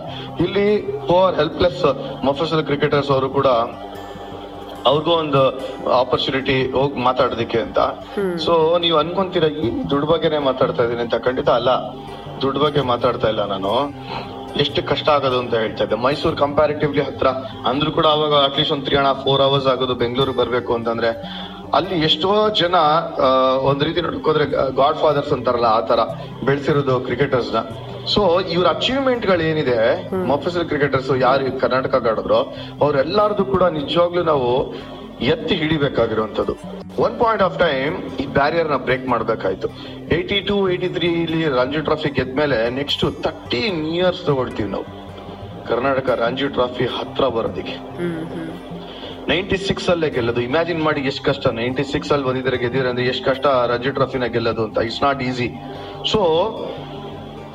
ಇಲ್ಲಿ 0.46 0.66
ಪೋರ್ 1.10 1.36
ಹೆಲ್ಪ್ಲೆಸ್ 1.36 1.84
ಮೊಫಸಲ್ 2.28 2.64
ಕ್ರಿಕೆಟರ್ಸ್ 2.70 3.12
ಅವರು 3.16 3.30
ಕೂಡ 3.38 3.48
ಅವ್ರಿಗೂ 4.90 5.12
ಒಂದು 5.12 5.42
ಆಪರ್ಚುನಿಟಿ 6.02 6.72
ಹೋಗಿ 6.72 7.00
ಮಾತಾಡೋದಕ್ಕೆ 7.08 7.60
ಅಂತ. 7.66 7.80
ಸೊ 8.46 8.54
ನೀವು 8.84 8.98
ಅನ್ಕೊಂತೀರ 8.98 9.46
ಈ 9.64 9.70
ದುಡ್ಡು 9.92 10.08
ಬಗ್ಗೆನೇ 10.08 10.38
ಮಾತಾಡ್ತಾ 10.50 10.84
ಇದೀನಿ 10.84 11.02
ಅಂತ? 11.06 11.18
ಖಂಡಿತ 11.28 11.50
ಅಲ್ಲ. 11.50 11.72
ದುಡ್ಡು 12.44 12.60
ಬಗ್ಗೆ 12.60 12.82
ಮಾತಾಡ್ತಾ 12.94 13.30
ಇಲ್ಲ 13.34 13.44
ನಾನು. 13.54 13.74
ಎಷ್ಟು 14.64 14.80
ಕಷ್ಟ 14.92 15.08
ಆಗೋದು 15.10 15.40
ಅಂತ 15.40 15.54
ಹೇಳ್ತಾ 15.54 15.84
ಇದ್ದೆ. 15.84 15.98
ಮೈಸೂರು 16.06 16.38
ಕಂಪ್ಯಾರಿಟಿವ್ಲಿ 16.38 17.02
ಹತ್ರ 17.02 17.28
ಅಂದ್ರೂ 17.72 17.92
ಕೂಡ 17.98 18.08
ಅವಾಗ 18.16 18.34
ಅಟ್ಲೀಸ್ಟ್ 18.48 18.74
ಒಂದು 18.76 18.86
three 18.86 18.96
and 18.96 19.08
half 19.08 19.22
four 19.26 19.42
hours 19.42 19.68
ಆಗೋದು 19.68 19.96
ಬೆಂಗಳೂರಿಗೆ 19.96 20.38
ಬರಬೇಕು 20.38 20.72
ಅಂತಂದ್ರೆ 20.74 21.10
ಅಲ್ಲಿ 21.78 21.98
ಎಷ್ಟೋ 22.08 22.30
ಜನ 22.62 22.76
ಒಂದ್ 23.70 23.84
ರೀತಿ 23.88 24.00
ನೋಡ್ಕೋದ್ರೆ 24.06 24.46
ಗಾಡ್ 24.80 24.98
ಫಾದರ್ಸ್ 25.04 25.34
ಅಂತಾರಲ್ಲ 25.36 25.68
ಆ 25.78 25.82
ತರ 25.90 26.00
ಬೆಳೆಸಿರೋದು 26.48 26.96
ಕ್ರಿಕೆಟರ್ಸ್ನ. 27.08 27.60
ಸೊ 28.14 28.22
ಇವ್ರ 28.56 28.68
ಅಚೀವ್ಮೆಂಟ್ಗಳು 28.76 29.44
ಏನಿದೆ 29.52 29.78
ಮೊಫಸಲ್ 30.32 30.66
ಕ್ರಿಕೆಟರ್ಸ್ 30.72 31.10
ಯಾರು 31.26 31.52
ಕರ್ನಾಟಕ 31.64 31.96
ಆಡಿದ್ರು 32.12 32.40
ಅವ್ರೆಲ್ಲಾರ್ದು 32.84 33.44
ಕೂಡ 33.54 33.64
ನಿಜವಾಗ್ಲೂ 33.80 34.24
ನಾವು 34.32 34.50
ಎತ್ತಿ 35.34 35.56
ಹಿಡಿಬೇಕಾಗಿರುವಂತದ್ದು 35.62 36.54
ಒನ್ 37.06 37.16
ಪಾಯಿಂಟ್ 37.22 37.44
ಆಫ್ 37.48 37.58
ಟೈಮ್ 37.66 37.96
ಈ 38.22 38.26
ಬ್ಯಾರಿಯರ್ನ 38.38 38.78
ಬ್ರೇಕ್ 38.88 39.06
ಮಾಡ್ಬೇಕಾಯ್ತು. 39.14 39.68
ಏಯ್ಟಿ 40.16 40.38
ಟು 40.50 40.56
ಏಯ್ಟಿ 40.74 40.90
ತ್ರೀ 40.98 41.10
ಇಲ್ಲಿ 41.24 41.42
ರಂಜಿ 41.60 41.82
ಟ್ರಾಫಿ 41.90 42.10
ಗೆದ್ಮೇಲೆ 42.20 42.58
ನೆಕ್ಸ್ಟ್ 42.80 43.06
ತರ್ಟೀನ್ 43.26 43.80
ಇಯರ್ಸ್ 43.96 44.24
ತಗೊಳ್ತೀವಿ 44.30 44.70
ನಾವು. 44.76 44.88
ಕರ್ನಾಟಕ 45.70 46.10
ರಂಜಿ 46.24 46.48
ಟ್ರಾಫಿ 46.58 46.86
ಹತ್ರ 46.98 47.24
ಬರೋದಿಕ್ಕೆ. 47.38 47.78
ನೈಂಟಿ 49.32 49.58
ಸಿಕ್ಸ್ 49.70 49.88
ಅಲ್ಲೇ 49.90 50.10
ಗೆಲ್ಲೋದು. 50.10 50.42
ಇಮ್ಯಾಜಿನ್ 50.42 50.82
ಮಾಡಿ 50.84 51.02
ಎಷ್ಟು 51.10 51.24
ಕಷ್ಟ. 51.24 51.48
ನೈಂಟಿ 51.62 51.84
ಸಿಕ್ಸ್ 51.92 52.12
ಅಲ್ಲಿ 52.12 52.28
ಬಂದಿದ್ರೆ 52.28 52.58
ಗೆದ್ದಿದ್ರೆ 52.58 52.90
ಅಂದ್ರೆ 52.90 53.06
ಎಷ್ಟು 53.06 53.26
ಕಷ್ಟ 53.30 53.46
ರಂಜಿ 53.72 53.92
ಟ್ರಾಫಿನ 53.92 54.26
ಗೆಲ್ಲೋದು 54.36 54.64
ಅಂತ. 54.64 54.78
ಇಟ್ಸ್ 54.78 55.02
ನಾಟ್ 55.04 55.22
ಈಸಿ 55.30 55.50
ಸೊ 56.12 56.20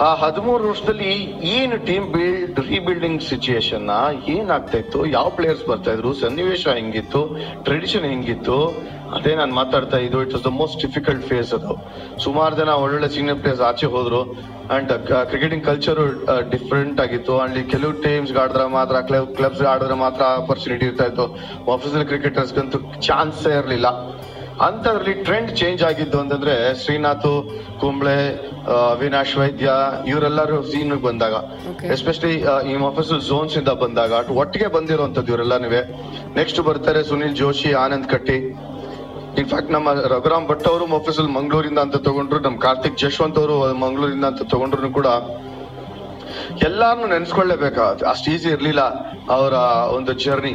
ಆ 0.06 0.08
ಹದಿಮೂರು 0.14 0.64
ವರ್ಷದಲ್ಲಿ 0.68 1.10
ಏನು 1.58 1.76
ಟೀಮ್ 1.86 2.06
ಬಿಲ್ಡ್ 2.12 2.60
ರೀಬಿಲ್ಡಿಂಗ್ 2.68 3.20
ಸಿಚುಯೇಷನ್ 3.22 3.88
ಏನಾಗ್ತಾ 4.28 4.78
ಇತ್ತು? 4.78 5.00
ಯಾವ 5.06 5.28
ಪ್ಲೇಯರ್ಸ್ 5.28 5.64
ಬರ್ತಾ 5.68 5.92
ಇದ್ರು? 5.92 6.12
ಸನ್ನಿವೇಶ 6.14 6.64
ಹೆಂಗಿತ್ತು? 6.78 7.20
ಟ್ರೆಡಿಷನ್ 7.62 8.06
ಹೆಂಗಿತ್ತು? 8.12 8.58
ಅದೇ 9.16 9.34
ನಾನು 9.40 9.54
ಮಾತಾಡ್ತಾ 9.54 9.98
ಇದು 10.06 10.18
it 10.24 10.32
was 10.36 10.44
the 10.46 10.52
most 10.60 10.80
difficult 10.84 11.24
phase 11.30 11.52
ಅದು. 11.58 11.72
ಸುಮಾರು 12.24 12.56
ಜನ 12.60 12.70
ಒಳ್ಳೊಳ್ಳೆ 12.84 13.08
ಸೀನಿಯರ್ 13.16 13.40
ಪ್ಲೇಯರ್ಸ್ 13.42 13.64
ಆಚೆ 13.70 13.86
ಹೋದ್ರು 13.94 14.20
ಅಂಡ್ 14.76 14.92
ಕ್ರಿಕೆಟಿಂಗ್ 15.30 15.64
ಕಲ್ಚರ್ 15.70 16.00
ಡಿಫ್ರೆಂಟ್ 16.54 17.00
ಆಗಿತ್ತು. 17.00 17.34
ಅಂಡ್ 17.44 17.58
ಕೆಲವು 17.72 17.92
ಟೀಮ್ಸ್ 18.04 18.32
ಆಡಿದ್ರೆ 18.42 18.66
ಮಾತ್ರ 18.78 19.00
ಕ್ಲಬ್ಸ್ 19.38 19.62
ಆಡಿದ್ರೆ 19.72 19.98
ಮಾತ್ರ 20.04 20.22
ಆಪರ್ಚುನಿಟಿ 20.40 20.86
ಇರ್ತಾ 20.90 21.06
ಇತ್ತು. 21.10 21.26
ಆಫೀಸಲ್ 21.74 22.06
ಕ್ರಿಕೆಟರ್ಸ್ಗಂತೂ 22.12 22.78
ಚಾನ್ಸೇ 23.08 23.52
ಇರಲಿಲ್ಲ. 23.60 23.88
ಅಂತದ್ರಲ್ಲಿ 24.66 25.14
ಟ್ರೆಂಡ್ 25.26 25.50
ಚೇಂಜ್ 25.60 25.80
ಆಗಿದ್ದು 25.82 26.18
ಅಂತಂದ್ರೆ 26.20 26.52
ಶ್ರೀನಾಥ್ 26.82 27.30
ಕುಂಬ್ಳೆ 27.80 28.16
ಆ, 28.64 28.74
ಅವಿನಾಶ್ 28.92 29.32
ವೈದ್ಯ 29.38 29.70
ಇವರೆಲ್ಲರೂ 30.10 30.58
ಸೀನ್ 30.62 30.94
ಬಂದಾಗ. 31.06 31.34
ಎಸ್ಪೆಷಲಿ 31.94 32.30
ಈ 32.70 32.74
ಆಫೀಸ್ 32.90 33.10
ಝೋನ್ಸ್ 33.28 33.56
ಇಂದ 33.60 33.72
ಬಂದಾಗ 33.82 34.12
ಒಟ್ಟಿಗೆ 34.42 34.68
ಬಂದಿರುವಂತದ್ದು 34.76 35.58
ನೀವೇ 35.64 35.82
ನೆಕ್ಸ್ಟ್ 36.36 36.60
ಬರ್ತಾರೆ 36.60 37.02
ಸುನಿಲ್ 37.10 37.34
ಜೋಶಿ 37.42 37.72
ಆನಂದ್ 37.84 38.06
ಕಟ್ಟಿ. 38.06 38.38
ಇನ್ಫ್ಯಾಕ್ಟ್ 39.40 39.70
ನಮ್ಮ 39.70 39.92
ರಘುರಾಮ್ 40.14 40.46
ಭಟ್ 40.48 40.66
ಅವರು 40.70 40.84
ಮೊಫಸಲ್ 40.94 41.30
ಮಂಗಳೂರಿಂದ 41.38 41.80
ಅಂತ 41.86 41.96
ತಗೊಂಡ್ರು 42.08 42.38
ನಮ್ಮ 42.46 42.58
ಕಾರ್ತಿಕ್ 42.66 42.96
ಜಶ್ವಂತ್ 43.02 43.38
ಅವರು 43.42 43.56
ಮಂಗಳೂರಿಂದ 43.84 44.26
ಅಂತ 44.32 44.42
ತಗೊಂಡ್ರು 44.54 44.90
ಕೂಡ 44.98 45.08
ಎಲ್ಲಾರನ್ನು 46.66 47.06
ನೆನ್ಸ್ಕೊಳ್ಳೇಬೇಕಾಗತ್ತೆ. 47.14 48.04
ಅಷ್ಟು 48.12 48.28
ಈಸಿ 48.34 48.48
ಇರ್ಲಿಲ್ಲ 48.56 48.82
ಅವರ 49.36 49.54
ಒಂದು 49.96 50.12
ಜರ್ನಿ 50.24 50.52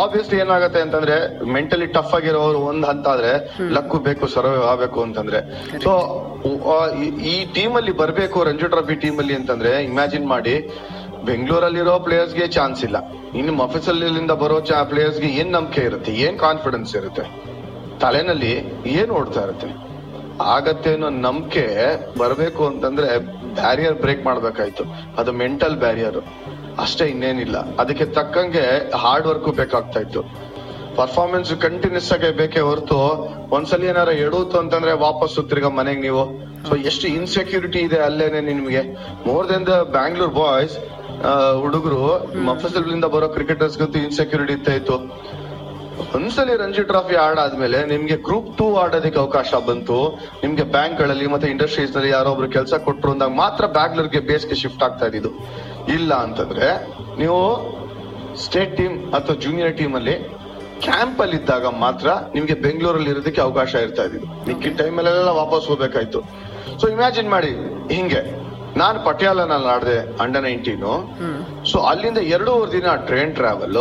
ಆಬ್ವಿಯಸ್ಲಿ 0.00 0.36
ಏನಾಗುತ್ತೆ 0.44 0.80
ಅಂತಂದ್ರೆ 0.86 1.16
ಮೆಂಟಲಿ 1.56 1.86
ಟಫ್ 1.96 2.14
ಆಗಿರೋರು 2.18 2.58
ಒಂದ್ 2.70 2.86
ಹಂತ 2.90 3.06
ಆದ್ರೆ 3.14 3.32
ಲಕ್ಕು 3.76 3.98
ಬೇಕು 4.06 4.24
ಸರ್ವೈವ್ 4.34 4.64
ಆಗಬೇಕು 4.72 4.98
ಅಂತಂದ್ರೆ. 5.06 5.40
ಸೊ 5.84 5.92
ಈ 7.32 7.36
ಟೀಮ್ 7.56 7.76
ಅಲ್ಲಿ 7.80 7.92
ಬರ್ಬೇಕು 8.02 8.44
ರಂಜು 8.50 8.68
ಟ್ರಾಫಿ 8.74 8.96
ಟೀಮ್ 9.04 9.20
ಅಲ್ಲಿ 9.22 9.36
ಅಂತಂದ್ರೆ 9.40 9.72
ಇಮ್ಯಾಜಿನ್ 9.90 10.26
ಮಾಡಿ 10.34 10.54
ಬೆಂಗಳೂರಲ್ಲಿರೋ 11.30 11.94
ಪ್ಲೇಯರ್ಸ್ಗೆ 12.06 12.48
ಚಾನ್ಸ್ 12.58 12.82
ಇಲ್ಲ. 12.88 12.98
ಇನ್ನು 13.40 13.54
ಮಫಸಲ್ಲಿಂದ 13.62 14.34
ಬರೋ 14.42 14.58
ಪ್ಲೇಯರ್ಸ್ಗೆ 14.92 15.30
ಏನ್ 15.42 15.52
ನಂಬಿಕೆ 15.58 15.84
ಇರುತ್ತೆ 15.90 16.12
ಏನ್ 16.26 16.38
ಕಾನ್ಫಿಡೆನ್ಸ್ 16.46 16.92
ಇರುತ್ತೆ? 17.00 17.26
ತಲೆನಲ್ಲಿ 18.02 18.52
ಏನು 18.98 19.12
ಓಡ್ತಾ 19.20 19.42
ಇರುತ್ತೆ? 19.46 19.68
ಆಗತ್ತೆ 20.56 20.90
ಅನ್ನೋ 20.96 21.08
ನಂಬಿಕೆ 21.26 21.64
ಬರಬೇಕು 22.20 22.62
ಅಂತಂದ್ರೆ 22.70 23.08
ಬ್ಯಾರಿಯರ್ 23.60 23.96
ಬ್ರೇಕ್ 24.02 24.22
ಮಾಡ್ಬೇಕಾಯ್ತು. 24.28 24.84
ಅದು 25.20 25.30
ಮೆಂಟಲ್ 25.42 25.76
ಬ್ಯಾರಿಯರ್ 25.84 26.18
ಅಷ್ಟೇ 26.84 27.06
ಇನ್ನೇನಿಲ್ಲ. 27.12 27.56
ಅದಕ್ಕೆ 27.82 28.04
ತಕ್ಕಂಗೆ 28.18 28.66
ಹಾರ್ಡ್ 29.02 29.26
ವರ್ಕ್ 29.30 29.48
ಬೇಕಾಗ್ತಾ 29.60 30.00
ಇತ್ತು. 30.00 30.22
ಪರ್ಫಾರ್ಮೆನ್ಸ್ 30.98 31.50
ಕಂಟಿನ್ಯೂಸ್ 31.64 32.10
ಆಗಿ 32.12 32.28
ಬೇಕೇ 32.40 32.60
ಹೊರತು 32.68 32.98
ಒಂದ್ಸಲಿ 33.56 33.86
ಏನಾರ 33.92 34.10
ಎಡುತ್ತು 34.26 34.56
ಅಂತಂದ್ರೆ 34.62 34.92
ವಾಪಸ್ 35.06 35.34
ತಿರ್ಗಾ 35.50 35.70
ಮನೆಗೆ 35.80 36.00
ನೀವು. 36.06 36.22
ಸೊ 36.68 36.76
ಎಷ್ಟು 36.90 37.06
ಇನ್ಸೆಕ್ಯೂರಿಟಿ 37.18 37.80
ಇದೆ 37.88 37.98
ಅಲ್ಲೇನೆ 38.08 38.40
ನಿಮ್ಗೆ. 38.50 38.82
More 39.26 39.48
than 39.50 39.66
the 39.66 39.74
Bangalore 39.96 40.32
boys 40.40 40.76
ಹುಡುಗರು 41.62 42.02
ಮಫಸಲ್ 42.48 42.88
ಬರೋ 43.14 43.28
ಕ್ರಿಕೆಟರ್ಸ್ 43.36 43.78
ಗಂತೂ 43.78 43.98
ಇನ್ಸೆಕ್ಯೂರಿಟಿ 43.98 44.54
ಇತ್ತು. 44.80 44.96
ಒಂದ್ಸಲಿ 46.16 46.54
ರಂಜಿ 46.56 46.82
ಟ್ರಾಫಿ 46.82 47.16
ಆಡಾದ್ಮೇಲೆ 47.26 47.78
ನಿಮ್ಗೆ 47.86 48.16
ಗ್ರೂಪ್ 48.26 48.50
ಟೂ 48.58 48.66
ಆಡೋದಕ್ಕೆ 48.76 49.18
ಅವಕಾಶ 49.18 49.50
ಬಂತು. 49.68 49.96
ನಿಮ್ಗೆ 50.42 50.64
ಬ್ಯಾಂಕ್ಗಳಲ್ಲಿ 50.76 51.26
ಮತ್ತೆ 51.26 51.48
ಇಂಡಸ್ಟ್ರೀಸ್ನಲ್ಲಿ 51.54 52.10
ಯಾರೋ 52.10 52.30
ಒಬ್ರು 52.34 52.48
ಕೆಲಸ 52.48 52.74
ಕೊಟ್ಟರು 52.86 53.10
ಅಂದಾಗ 53.12 53.32
ಮಾತ್ರ 53.44 53.66
ಬ್ಯಾಂಗ್ಳೂರ್ಗೆ 53.78 54.20
ಬೇಸ್ಗೆ 54.20 54.56
ಶಿಫ್ಟ್ 54.62 54.82
ಆಗ್ತಾ 54.82 55.06
ಇದ್ದು 55.06 55.32
ಇಲ್ಲ 55.96 56.14
ಅಂತಂದ್ರೆ 56.26 56.68
ನೀವು 57.18 57.38
ಸ್ಟೇಟ್ 58.44 58.74
ಟೀಮ್ 58.76 58.96
ಅಥವಾ 59.14 59.36
ಜೂನಿಯರ್ 59.36 59.76
ಟೀಮ್ 59.78 59.94
ಅಲ್ಲಿ 59.94 60.16
ಕ್ಯಾಂಪ್ 60.86 61.20
ಅಲ್ಲಿ 61.20 61.36
ಇದ್ದಾಗ 61.36 61.66
ಮಾತ್ರ 61.66 62.08
ನಿಮ್ಗೆ 62.34 62.54
ಬೆಂಗಳೂರಲ್ಲಿ 62.66 63.10
ಇರೋದಕ್ಕೆ 63.10 63.40
ಅವಕಾಶ 63.40 63.74
ಇರ್ತಾ 63.86 64.02
ಇದ್ದು 64.02 64.26
ಮಿಕ್ಕಿ 64.48 64.70
ಟೈಮಲ್ಲೆಲ್ಲ 64.80 65.32
ವಾಪಸ್ 65.42 65.64
ಹೋಗ್ಬೇಕಾಯ್ತು. 65.68 66.20
ಸೊ 66.80 66.88
ಇಮ್ಯಾಜಿನ್ 66.88 67.30
ಮಾಡಿ 67.30 67.50
ಹಿಂಗೆ. 67.94 68.22
ನಾನು 68.76 68.98
ಪಟಿಯಾಲನಲ್ಲಿ 69.04 69.68
ಆಡಿದೆ 69.74 69.98
ಅಂಡರ್ 70.22 70.42
ನೈನ್ಟೀನು 70.42 70.92
ಸೊ 71.72 71.78
ಅಲ್ಲಿಂದ 71.90 72.20
ಎರಡೂವರೆ 72.34 72.70
ದಿನ 72.72 72.88
ಟ್ರೈನ್ 73.08 73.32
ಟ್ರಾವೆಲ್ 73.34 73.80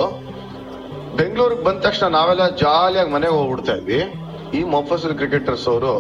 ಬೆಂಗಳೂರಿಗೆ 1.19 1.63
ಬಂದ 1.67 1.79
ತಕ್ಷಣ 1.85 2.07
ನಾವೆಲ್ಲ 2.17 2.43
ಜಾಲಿಯಾಗಿ 2.63 3.11
ಮನೆಗೆ 3.15 3.35
ಹೋಗ್ಬಿಡ್ತಾ 3.37 3.73
ಇದ್ವಿ. 3.79 3.99
ಈ 4.57 4.59
ಮೊಫಸಲ್ 4.75 5.15
ಕ್ರಿಕೆಟರ್ಸ್ 5.21 5.67
ಅವರು 5.73 5.93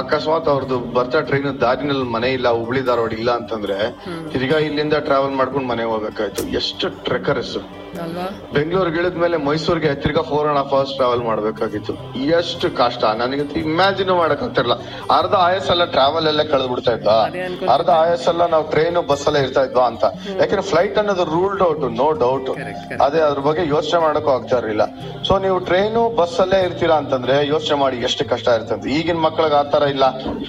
ಅಕಸ್ಮಾತ್ 0.00 0.48
ಅವ್ರದ್ದು 0.52 0.76
ಬರ್ತಾ 0.96 1.20
ಟ್ರೈನ್ 1.28 1.48
ದಾರಿನಲ್ಲಿ 1.60 2.06
ಮನೆ 2.16 2.28
ಇಲ್ಲ 2.36 2.48
ಹುಬ್ಳಿ 2.58 2.80
ಧಾರವಾಡ 2.88 3.12
ಇಲ್ಲ 3.20 3.30
ಅಂತಂದ್ರೆ 3.40 3.76
ತಿರ್ಗಾ 4.32 4.58
ಇಲ್ಲಿಂದ 4.68 4.96
ಟ್ರಾವೆಲ್ 5.08 5.34
ಮಾಡ್ಕೊಂಡು 5.40 5.68
ಮನೆಗೆ 5.72 5.90
ಹೋಗ್ಬೇಕಾಯ್ತು. 5.92 6.42
ಎಷ್ಟು 6.60 6.88
ಟ್ರೆಕರಸ್ 7.08 7.56
ಅಲ್ವಾ? 7.98 8.24
ಬೆಂಗಳೂರಿಗೆ 8.54 8.98
ಇಳಿದ್ಮೇಲೆ 8.98 9.36
ಮೈಸೂರಿಗೆ 9.36 9.94
ತಿರ್ಗಾ 9.94 10.22
four 10.22 10.48
and 10.48 10.58
half 10.58 10.72
hours 10.72 10.94
travel 10.94 11.22
ಮಾಡ್ಬೇಕಾಗಿತ್ತು. 11.22 11.92
ಎಷ್ಟು 12.38 12.70
ಕಷ್ಟ. 12.70 13.04
ನನಗೆ 13.04 13.60
ಇಮ್ಯಾಜಿನ್ 13.60 14.10
ಮಾಡಕ್ 14.10 14.42
ಆಗ್ತಿರ್ಲಿಲ್ಲ. 14.42 14.76
ಅರ್ಧ 15.18 15.34
ಆಯಸ್ 15.34 15.70
ಎಲ್ಲ 15.70 15.84
ಟ್ರಾವೆಲ್ 15.84 16.26
ಎಲ್ಲ 16.26 16.42
ಕಳೆದ್ 16.42 16.68
ಬಿಡ್ತಾ 16.68 16.92
ಇದ್ದ 16.92 17.06
ಅರ್ಧ 17.68 17.90
ಆಯಸ್ 17.90 18.28
ಎಲ್ಲ 18.28 18.46
ನಾವು 18.46 18.70
ಟ್ರೈನ್ 18.70 19.08
ಬಸ್ 19.08 19.26
ಎಲ್ಲ 19.26 19.38
ಇರ್ತಾ 19.38 19.64
ಇದ್ವಾ 19.64 19.86
ಅಂತ. 19.86 20.04
ಯಾಕಂದ್ರೆ 20.28 20.62
ಫ್ಲೈಟ್ 20.62 20.98
ಅನ್ನೋದು 20.98 21.24
ರೂಲ್ಡ್ 21.24 21.62
ಔಟ್ 21.62 21.84
ನೋ 22.02 22.12
ಡೌಟ್. 22.12 22.50
ಅದೇ 23.00 23.20
ಅದ್ರ 23.20 23.38
ಬಗ್ಗೆ 23.38 23.68
ಯೋಚನೆ 23.68 24.00
ಮಾಡಕ್ಕೂ 24.00 24.30
ಆಗ್ತಾ 24.30 24.58
ಇರಲಿಲ್ಲ. 24.58 24.86
ಸೊ 25.28 25.38
ನೀವು 25.38 25.58
ಟ್ರೈನು 25.58 26.16
ಬಸ್ 26.16 26.40
ಅಲ್ಲೇ 26.40 26.60
ಇರ್ತೀರಾ 26.64 26.96
ಅಂತಂದ್ರೆ 26.96 27.46
ಯೋಚನೆ 27.46 27.78
ಮಾಡಿ 27.78 27.96
ಎಷ್ಟು 27.96 28.24
ಕಷ್ಟ 28.24 28.48
ಇರ್ತದೆ 28.48 28.90
ಈಗಿನ 28.90 29.16
ಮಕ್ಳಿಗೆ 29.16 29.54
ಆತರ 29.54 29.82
ಇಲ್ಲ. 29.82 30.04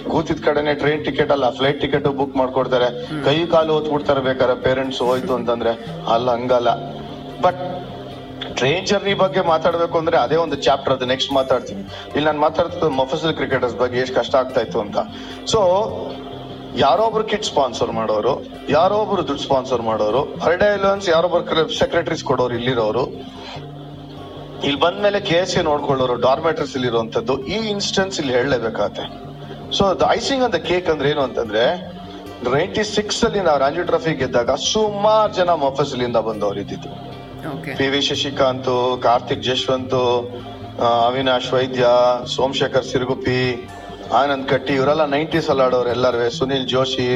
ಕೂತಿದ್ 0.09 0.43
ಕಡೆನೆ 0.43 0.73
ಟ್ರೈನ್ 0.73 1.05
ಟಿಕೆಟ್ 1.05 1.31
ಅಲ್ಲ 1.31 1.49
ಫ್ಲೈಟ್ 1.49 1.81
ಟಿಕೆಟ್ 1.81 2.07
ಬುಕ್ 2.07 2.35
ಮಾಡ್ಕೊಡ್ತಾರೆ. 2.35 2.89
ಕೈ 3.25 3.45
ಕಾಲು 3.45 3.73
ಓದ್ಬಿಡ್ತಾರೆ 3.73 3.99
ಬಿಡ್ತಾರೆ 4.01 4.21
ಬೇಕಾದ್ರೆ 4.21 4.55
ಪೇರೆಂಟ್ಸ್ 4.63 5.01
ಹೋಯ್ತು 5.01 5.33
ಅಂತಂದ್ರೆ. 5.33 5.71
ಅಲ್ಲ 6.13 6.31
ಹಂಗಲ್ಲ. 6.31 7.00
ಬಟ್ 7.45 7.61
ಟ್ರೈನ್ 8.59 8.85
ಜರ್ನಿ 8.89 9.13
ಬಗ್ಗೆ 9.21 9.41
ಮಾತಾಡ್ಬೇಕು 9.53 9.95
ಅಂದ್ರೆ 10.01 10.17
ಅದೇ 10.25 10.37
ಒಂದು 10.45 10.57
ಚಾಪ್ಟರ್ 10.65 10.93
ಅದು 10.95 11.05
ನೆಕ್ಸ್ಟ್ 11.11 11.31
ಮಾತಾಡ್ತೀನಿ. 11.37 11.83
ಇಲ್ಲಿ 12.15 12.25
ನಾನು 12.29 12.41
ಮಾತಾಡ್ತಿದ್ದು 12.47 12.89
ಮೊಫಸಲ್ 13.01 13.33
ಕ್ರಿಕೆಟರ್ಸ್ 13.39 13.75
ಬಗ್ಗೆ 13.83 13.99
ಎಷ್ಟು 14.03 14.15
ಕಷ್ಟ 14.19 14.35
ಆಗ್ತಾ 14.41 14.61
ಇತ್ತು 14.65 14.79
ಅಂತ. 14.85 14.97
ಸೊ 15.51 15.59
ಯಾರೋ 16.83 17.03
ಒಬ್ರು 17.09 17.23
ಕಿಟ್ 17.31 17.47
ಸ್ಪಾನ್ಸರ್ 17.51 17.91
ಮಾಡೋರು, 17.99 18.33
ಯಾರೋ 18.75 18.97
ಒಬ್ರು 19.03 19.23
ದುಡ್ಡು 19.29 19.43
ಸ್ಪಾನ್ಸರ್ 19.45 19.81
ಮಾಡೋರು 19.89 20.21
ಹರ್ಡೇ 20.43 20.69
ಅಲೋನ್ಸ್ 20.79 21.07
ಯಾರೊಬ್ರು 21.13 21.65
ಸೆಕ್ರೆಟರೀಸ್ 21.79 22.23
ಕೊಡೋರು 22.29 22.55
ಇಲ್ಲಿರೋರು, 22.59 23.03
ಇಲ್ಲಿ 24.67 24.79
ಬಂದ್ಮೇಲೆ 24.85 25.19
ಕೆ 25.29 25.37
ಎಸ್ 25.43 25.53
ಸಿ 25.55 25.61
ನೋಡ್ಕೊಳ್ಳೋರು 25.69 26.15
ಡಾರ್ಮೆಟರ್ಸ್ 26.27 26.73
ಇಲ್ಲಿ 26.77 26.89
ಇರುವಂತದ್ದು 26.91 27.35
ಈ 27.55 27.57
ಇನ್ಸ್ಟೆನ್ಸ್ 27.73 28.17
ಇಲ್ಲಿ 28.21 28.33
ಹೇಳಲೇಬೇಕಾಗತ್ತೆ. 28.37 29.05
ಸೊ 29.77 29.83
ದ 30.01 30.07
ಐಸಿಂಗ್ 30.17 30.43
ಅಂತ 30.47 30.57
ಕೇಕ್ 30.69 30.89
ಅಂದ್ರೆ 30.93 31.09
ಏನು 31.13 31.23
ಅಂತಂದ್ರೆ 31.27 31.63
ನೈಂಟಿ 32.53 32.83
ಸಿಕ್ಸ್ 32.95 33.21
ಅಲ್ಲಿ 33.27 33.41
ನಾವು 33.47 33.59
ರಾಂಜಿ 33.63 33.83
ಟ್ರೋಫಿ 33.89 34.13
ಗೆದ್ದಾಗ 34.21 34.51
ಸುಮಾರು 34.71 35.31
ಜನ 35.39 35.49
ಮೊಫಸಲಿಂದ 35.65 36.19
ಬಂದವರು 36.29 36.59
ಪಿ 37.77 37.85
ವಿ 37.93 38.01
ಶಶಿಕಾಂತ್ 38.07 38.71
ಕಾರ್ತಿಕ್ 39.05 39.43
ಜಶ್ವಂತ್ 39.47 39.95
ಅವಿನಾಶ್ 41.05 41.49
ವೈದ್ಯ 41.55 41.85
ಸೋಮಶೇಖರ್ 42.35 42.85
ಸಿರುಗುಪ್ಪಿ 42.91 43.39
ಆನಂದ್ 44.19 44.45
ಕಟ್ಟಿ 44.51 44.73
ಇವರೆಲ್ಲ 44.79 45.03
ನೈಂಟೀಸ್ 45.15 45.49
ಅಲ್ಲಿ 45.51 45.63
ಆಡೋರು 45.65 45.89
ಎಲ್ಲರೂ 45.89 46.29
ಸುನಿಲ್ 46.37 46.65
ಜೋಶಿ 46.73 47.07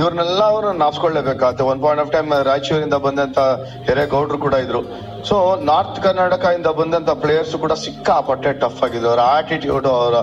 ಇವ್ರನ್ನೆಲ್ಲ 0.00 0.42
ಅವರು 0.52 0.70
ನಾಪ್ಸ್ಕೊಳ್ಳೇಬೇಕಾಗುತ್ತೆ 0.82 1.64
ಒನ್ 1.72 1.80
ಪಾಯಿಂಟ್ 1.84 2.02
ಆಫ್ 2.02 2.10
ಟೈಮ್ 2.14 2.30
ರಾಯಚೂರಿಂದ 2.48 2.96
ಬಂದಂತ 3.06 3.38
ಹಿರೇಗೌಡ್ರು 3.86 4.38
ಕೂಡ 4.38 4.54
ಇದ್ರು. 4.64 4.80
ಸೊ 5.28 5.36
ನಾರ್ತ್ 5.68 5.98
ಕರ್ನಾಟಕ 6.04 6.44
ಇಂದ 6.56 6.68
ಬಂದಂತ 6.78 7.10
ಪ್ಲೇಯರ್ಸ್ 7.22 7.54
ಕೂಡ 7.62 7.74
ಸಿಕ್ಕಾಪಟ್ಟೆ 7.84 8.50
ಟಫ್ 8.62 8.80
ಆಗಿದೆ 8.86 9.06
ಅವರ 9.10 9.22
ಆಟಿಟ್ಯೂಡ್ 9.38 9.86
ಅವರ 9.92 10.14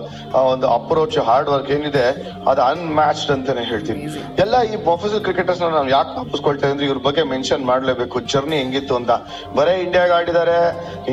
ಒಂದು 0.52 0.68
ಅಪ್ರೋಚ್ 0.76 1.18
ಹಾರ್ಡ್ 1.28 1.50
ವರ್ಕ್ 1.54 1.72
ಏನಿದೆ 1.78 2.06
ಅದು 2.52 2.62
ಅನ್ಮ್ಯಾಚ್ಡ್ 2.68 3.32
ಅಂತಾನೆ 3.36 3.64
ಹೇಳ್ತೀನಿ. 3.72 4.04
ಎಲ್ಲ 4.44 4.56
ಈ 4.72 4.78
ಪ್ರೊಫೆಷನಲ್ 4.88 5.24
ಕ್ರಿಕೆಟರ್ಸ್ 5.28 5.62
ನಾವು 5.64 5.92
ಯಾಕೆ 5.96 6.14
ನಾಪಿಸ್ಕೊಳ್ತೇವೆ 6.20 6.72
ಅಂದ್ರೆ 6.74 6.88
ಇವ್ರ 6.90 7.02
ಬಗ್ಗೆ 7.08 7.26
ಮೆನ್ಷನ್ 7.34 7.66
ಮಾಡ್ಲೇಬೇಕು. 7.72 8.20
ಜರ್ನಿ 8.34 8.58
ಹೆಂಗಿತ್ತು 8.62 8.96
ಅಂತ. 9.00 9.12
ಬರೇ 9.58 9.76
ಇಂಡಿಯಾಗ 9.86 10.12
ಆಡಿದ್ದಾರೆ 10.20 10.58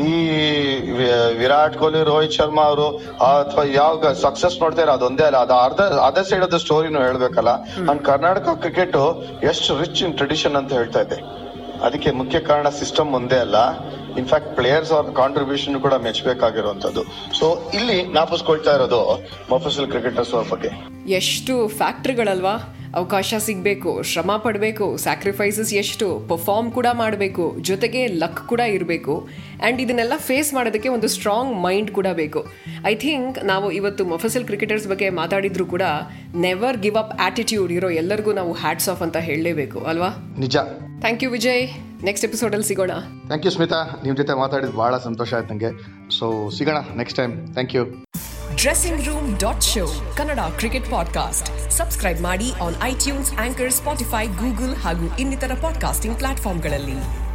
ಈ 0.04 0.14
ವಿರಾಟ್ 1.42 1.76
ಕೊಹ್ಲಿ 1.82 2.04
ರೋಹಿತ್ 2.12 2.38
ಶರ್ಮಾ 2.38 2.64
ಅವರು 2.70 2.88
ಅಥವಾ 3.32 3.66
ಯಾವ 3.80 4.14
ಸಕ್ಸಸ್ 4.26 4.58
ನೋಡ್ತಾರೆ 4.64 4.92
ಅದೊಂದೇ 4.96 5.26
ಅಲ್ಲ. 5.30 5.40
ಅದು 5.46 5.56
ಅರ್ಧ 5.66 5.80
ಅದೇ 6.08 6.24
ಸೈಡ್ 6.30 6.46
ಆಫ್ 6.48 6.54
ದ 6.56 6.60
ಸ್ಟೋರಿನೂ 6.66 7.02
ಹೇಳ್ಬೇಕಲ್ಲ. 7.08 7.54
ಅಂಡ್ 7.90 8.02
ಕರ್ನಾಟಕ 8.12 8.48
ಕ್ರಿಕೆಟ್ 8.64 8.98
ಎಷ್ಟು 9.52 9.80
ರಿಚ್ 9.82 10.02
ಇನ್ 10.06 10.16
ಟ್ರೆಡಿಷನ್ 10.22 10.58
ಅಂತ 10.62 10.72
ಹೇಳ್ತಾ 10.80 11.02
ಇದ್ದೆ. 11.06 11.20
ಅದಕ್ಕೆ 11.86 12.10
ಮುಖ್ಯ 12.20 12.40
ಕಾರಣ 12.40 12.68
ಸಿಸ್ಟಮ್ 12.80 13.14
ಒಂದೇ 13.18 13.38
ಅಲ್ಲ. 13.46 13.58
ಇನ್ಫ್ಯಾಕ್ಟ್ 14.20 14.50
ಪ್ಲೇಯರ್ಸ್ 14.58 14.92
ಅವ್ರ 14.96 15.12
ಕಾಂಟ್ರಿಬ್ಯೂಷನ್ 15.20 15.76
ಕೂಡ 15.84 15.94
ಮೆಚ್ಚಬೇಕಾಗಿರುವಂತದ್ದು 16.06 17.02
ಸೊ 17.38 17.46
ಇಲ್ಲಿ 17.78 17.98
ನಾಪಿಸ್ಕೊಳ್ತಾ 18.18 18.74
ಇರೋದು 18.78 19.00
ಮೊಫಸಲ್ 19.52 19.88
ಕ್ರಿಕೆಟರ್ಸ್ 19.94 20.34
ಅವ್ರ 20.34 20.46
ಬಗ್ಗೆ. 20.52 20.70
ಎಷ್ಟು 21.20 21.54
ಫ್ಯಾಕ್ಟ್ರಿಗಳಲ್ವಾ 21.80 22.54
ಅವಕಾಶ 22.98 23.34
ಸಿಗಬೇಕು 23.46 23.90
ಶ್ರಮ 24.02 24.30
ಪಡಬೇಕು 24.44 24.86
ಸ್ಯಾಕ್ರಿಫೈಸಸ್ 24.96 25.70
ಎಷ್ಟು 25.74 26.06
ಪರ್ಫಾರ್ಮ್ 26.30 26.72
ಕೂಡ 26.72 26.86
ಮಾಡಬೇಕು 26.92 27.44
ಜೊತೆಗೆ 27.68 28.06
ಲಕ್ 28.22 28.40
ಕೂಡ 28.48 28.62
ಇರಬೇಕು. 28.76 29.14
ಆ್ಯಂಡ್ 29.28 29.80
ಇದನ್ನೆಲ್ಲ 29.80 30.16
ಫೇಸ್ 30.28 30.50
ಮಾಡೋದಕ್ಕೆ 30.54 30.88
ಒಂದು 30.96 31.08
ಸ್ಟ್ರಾಂಗ್ 31.08 31.52
ಮೈಂಡ್ 31.66 31.90
ಕೂಡ 31.90 32.06
ಬೇಕು. 32.22 32.42
ಐ 32.86 32.94
ಥಿಂಕ್ 33.06 33.38
ನಾವು 33.44 33.68
ಇವತ್ತು 33.70 34.04
ಮೊಫಸಲ್ 34.04 34.44
ಕ್ರಿಕೆಟರ್ಸ್ 34.44 34.88
ಬಗ್ಗೆ 34.88 35.10
ಮಾತಾಡಿದ್ರು 35.10 35.66
ಕೂಡ 35.66 35.82
ನೆವರ್ 36.46 36.76
ಗಿವ್ 36.76 36.96
ಅಪ್ 36.96 37.14
ಆಟಿಟ್ಯೂಡ್ 37.28 37.72
ಇರೋ 37.78 37.90
ಎಲ್ಲರಿಗೂ 38.02 38.32
ನಾವು 38.32 38.52
ಹ್ಯಾಟ್ಸ್ 38.52 38.88
ಆಫ್ 38.88 39.02
ಅಂತ 39.02 39.16
ಹೇಳಲೇಬೇಕು 39.16 39.80
ಅಲ್ವಾ? 39.80 40.12
ನಿಜ. 40.38 40.56
ಥ್ಯಾಂಕ್ 41.00 41.22
ಯು 41.24 41.30
ವಿಜಯ್ 41.30 41.62
ನೆಕ್ಸ್ಟ್ 42.04 42.24
ಎಪಿಸೋಡಲ್ಲಿ 42.26 42.66
ಸಿಗೋಣ. 42.66 42.92
ಥ್ಯಾಂಕ್ 43.26 43.46
ಯು 43.46 43.52
ಸ್ಮಿತಾ 43.52 43.78
ನಿಮ್ 44.04 44.16
ಜೊತೆ 44.16 44.34
ಮಾತಾಡಿದ 44.34 44.68
ಬಹಳ 44.74 44.98
ಸಂತೋಷ 44.98 45.34
ಆಯ್ತು 45.34 45.50
ನನಗೆ 45.54 45.70
ಸೊ 46.18 46.26
ಸಿಗೋಣ 46.50 46.78
next 46.96 47.16
time 47.16 47.52
thank 47.52 47.74
you 47.74 47.82
dressing 48.56 49.00
room 49.04 49.38
dot 49.38 49.62
show 49.62 49.84
Kannada 50.16 50.40
cricket 50.56 50.90
podcast 50.90 51.70
subscribe 51.70 52.20
ಮಾಡಿ 52.20 52.52
on 52.62 52.76
iTunes 52.82 53.32
Anchor 53.46 53.72
Spotify 53.72 54.26
Google 54.26 54.76
ಹಾಗೂ 54.76 55.16
ಇನ್ನಿತರ 55.16 55.56
ಪಾಡ್ಕಾಸ್ಟಿಂಗ್ 55.62 56.18
ಪ್ಲಾಟ್ಫಾರ್ಮ್ಗಳಲ್ಲಿ 56.18 57.29